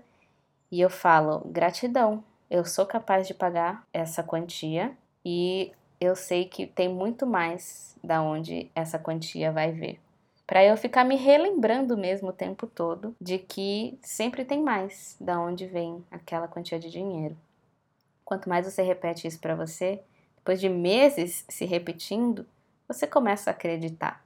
e 0.71 0.81
eu 0.81 0.91
falo 0.91 1.41
gratidão, 1.47 2.23
eu 2.51 2.65
sou 2.65 2.85
capaz 2.85 3.29
de 3.29 3.35
pagar 3.35 3.87
essa 3.93 4.25
quantia 4.25 4.93
e 5.25 5.73
eu 6.01 6.17
sei 6.17 6.47
que 6.47 6.67
tem 6.67 6.89
muito 6.89 7.25
mais 7.25 7.97
da 8.03 8.21
onde 8.21 8.71
essa 8.75 8.99
quantia 8.99 9.53
vai 9.53 9.71
vir. 9.71 10.01
Para 10.47 10.65
eu 10.65 10.77
ficar 10.77 11.05
me 11.05 11.15
relembrando 11.15 11.97
mesmo 11.97 12.31
o 12.31 12.33
tempo 12.33 12.67
todo 12.67 13.15
de 13.21 13.39
que 13.39 13.97
sempre 14.03 14.45
tem 14.45 14.61
mais 14.61 15.17
da 15.21 15.39
onde 15.39 15.65
vem 15.65 16.05
aquela 16.11 16.49
quantia 16.49 16.77
de 16.77 16.91
dinheiro. 16.91 17.37
Quanto 18.25 18.49
mais 18.49 18.67
você 18.67 18.83
repete 18.83 19.29
isso 19.29 19.39
para 19.39 19.55
você, 19.55 20.03
depois 20.35 20.61
de 20.61 20.69
meses 20.69 21.45
se 21.49 21.65
repetindo, 21.65 22.45
você 22.89 23.07
começa 23.07 23.51
a 23.51 23.53
acreditar. 23.53 24.25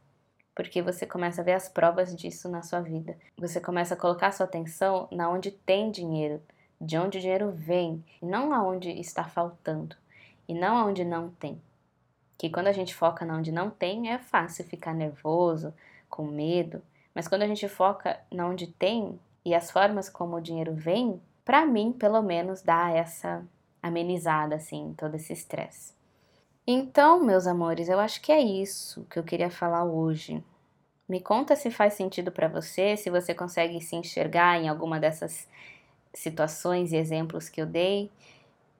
Porque 0.55 0.81
você 0.81 1.05
começa 1.05 1.43
a 1.43 1.45
ver 1.45 1.53
as 1.53 1.69
provas 1.69 2.17
disso 2.17 2.49
na 2.49 2.63
sua 2.63 2.81
vida. 2.81 3.19
Você 3.37 3.61
começa 3.61 3.93
a 3.93 3.97
colocar 3.97 4.33
sua 4.33 4.47
atenção 4.47 5.09
na 5.11 5.29
onde 5.29 5.51
tem 5.51 5.91
dinheiro, 5.91 6.41
de 6.85 6.99
onde 6.99 7.19
o 7.19 7.21
dinheiro 7.21 7.51
vem, 7.51 8.05
e 8.21 8.27
não 8.27 8.53
aonde 8.53 8.91
está 8.91 9.25
faltando, 9.25 9.97
e 10.47 10.55
não 10.55 10.77
aonde 10.77 11.05
não 11.05 11.31
tem. 11.31 11.61
Que 12.37 12.51
quando 12.51 12.67
a 12.67 12.73
gente 12.73 12.95
foca 12.95 13.25
na 13.25 13.37
onde 13.37 13.51
não 13.51 13.71
tem, 13.71 14.11
é 14.11 14.19
fácil 14.19 14.65
ficar 14.65 14.93
nervoso, 14.93 15.73
com 16.09 16.25
medo, 16.25 16.83
mas 17.15 17.27
quando 17.27 17.43
a 17.43 17.47
gente 17.47 17.69
foca 17.69 18.21
na 18.31 18.47
onde 18.47 18.67
tem 18.67 19.19
e 19.45 19.55
as 19.55 19.71
formas 19.71 20.09
como 20.09 20.37
o 20.37 20.41
dinheiro 20.41 20.75
vem, 20.75 21.21
para 21.45 21.67
mim, 21.67 21.93
pelo 21.93 22.23
menos, 22.23 22.63
dá 22.63 22.91
essa 22.91 23.45
amenizada 23.83 24.57
assim, 24.57 24.95
todo 24.97 25.15
esse 25.15 25.33
estresse. 25.33 25.93
Então, 26.67 27.23
meus 27.23 27.47
amores, 27.47 27.89
eu 27.89 28.01
acho 28.01 28.21
que 28.23 28.33
é 28.33 28.41
isso 28.41 29.07
que 29.11 29.19
eu 29.19 29.23
queria 29.23 29.51
falar 29.51 29.85
hoje. 29.85 30.43
Me 31.07 31.21
conta 31.21 31.55
se 31.55 31.71
faz 31.71 31.93
sentido 31.93 32.33
para 32.33 32.49
você, 32.49 32.97
se 32.97 33.11
você 33.11 33.35
consegue 33.35 33.81
se 33.83 33.95
enxergar 33.95 34.59
em 34.59 34.69
alguma 34.69 34.99
dessas 34.99 35.47
situações 36.15 36.93
e 36.93 36.97
exemplos 36.97 37.49
que 37.49 37.61
eu 37.61 37.67
dei. 37.67 38.11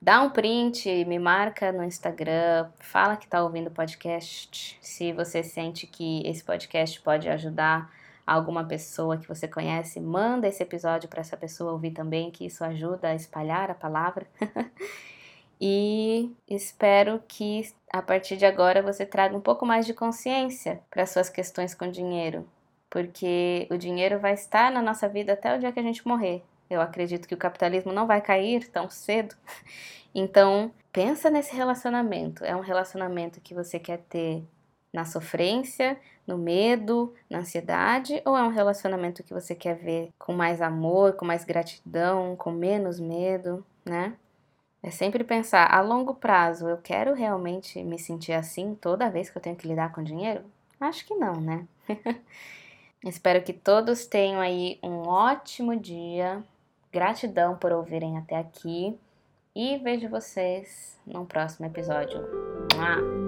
Dá 0.01 0.21
um 0.21 0.29
print, 0.29 1.05
me 1.05 1.17
marca 1.17 1.71
no 1.71 1.83
Instagram, 1.83 2.69
fala 2.79 3.15
que 3.15 3.25
está 3.25 3.43
ouvindo 3.43 3.67
o 3.67 3.71
podcast, 3.71 4.77
se 4.81 5.11
você 5.13 5.41
sente 5.41 5.87
que 5.87 6.21
esse 6.27 6.43
podcast 6.43 7.01
pode 7.01 7.27
ajudar 7.27 7.91
alguma 8.25 8.63
pessoa 8.63 9.17
que 9.17 9.27
você 9.27 9.47
conhece, 9.47 9.99
manda 9.99 10.47
esse 10.47 10.61
episódio 10.63 11.07
para 11.07 11.21
essa 11.21 11.37
pessoa 11.37 11.71
ouvir 11.71 11.91
também, 11.91 12.31
que 12.31 12.45
isso 12.45 12.63
ajuda 12.63 13.09
a 13.09 13.15
espalhar 13.15 13.69
a 13.69 13.75
palavra. 13.75 14.27
e 15.61 16.31
espero 16.47 17.21
que 17.27 17.63
a 17.91 18.01
partir 18.01 18.37
de 18.37 18.45
agora 18.45 18.81
você 18.81 19.05
traga 19.05 19.35
um 19.35 19.41
pouco 19.41 19.65
mais 19.65 19.85
de 19.85 19.93
consciência 19.93 20.81
para 20.89 21.05
suas 21.05 21.29
questões 21.29 21.73
com 21.73 21.89
dinheiro, 21.89 22.47
porque 22.89 23.67
o 23.71 23.77
dinheiro 23.77 24.19
vai 24.19 24.33
estar 24.33 24.71
na 24.71 24.81
nossa 24.81 25.07
vida 25.07 25.33
até 25.33 25.55
o 25.55 25.59
dia 25.59 25.71
que 25.71 25.79
a 25.79 25.83
gente 25.83 26.07
morrer. 26.07 26.43
Eu 26.69 26.81
acredito 26.81 27.27
que 27.27 27.33
o 27.33 27.37
capitalismo 27.37 27.91
não 27.91 28.07
vai 28.07 28.21
cair 28.21 28.67
tão 28.69 28.89
cedo. 28.89 29.35
Então, 30.17 30.71
pensa 30.93 31.29
nesse 31.29 31.53
relacionamento. 31.53 32.45
É 32.45 32.55
um 32.55 32.61
relacionamento 32.61 33.41
que 33.41 33.53
você 33.53 33.77
quer 33.77 33.97
ter 34.07 34.47
na 34.93 35.03
sofrência, 35.03 35.99
no 36.25 36.37
medo, 36.37 37.13
na 37.29 37.39
ansiedade, 37.39 38.21
ou 38.25 38.37
é 38.37 38.41
um 38.41 38.49
relacionamento 38.49 39.21
que 39.21 39.33
você 39.33 39.53
quer 39.53 39.75
ver 39.75 40.09
com 40.17 40.31
mais 40.31 40.61
amor, 40.61 41.17
com 41.17 41.25
mais 41.25 41.43
gratidão, 41.43 42.37
com 42.37 42.49
menos 42.49 42.97
medo, 42.97 43.65
né? 43.83 44.15
É 44.81 44.89
sempre 44.89 45.23
pensar 45.23 45.67
a 45.73 45.81
longo 45.81 46.15
prazo, 46.15 46.69
eu 46.69 46.77
quero 46.77 47.13
realmente 47.13 47.83
me 47.83 47.99
sentir 47.99 48.33
assim 48.33 48.75
toda 48.75 49.09
vez 49.09 49.29
que 49.29 49.37
eu 49.37 49.41
tenho 49.41 49.55
que 49.55 49.67
lidar 49.67 49.91
com 49.91 50.03
dinheiro? 50.03 50.45
Acho 50.79 51.05
que 51.05 51.15
não, 51.15 51.41
né? 51.41 51.67
Espero 53.03 53.43
que 53.43 53.51
todos 53.51 54.05
tenham 54.05 54.39
aí 54.39 54.79
um 54.81 55.07
ótimo 55.07 55.75
dia. 55.75 56.43
Gratidão 56.95 57.57
por 57.57 57.73
ouvirem 57.73 58.17
até 58.17 58.37
aqui 58.37 58.97
e 59.53 59.77
vejo 59.79 60.07
vocês 60.07 60.97
no 61.05 61.25
próximo 61.25 61.65
episódio. 61.65 62.21
Mua! 62.73 63.24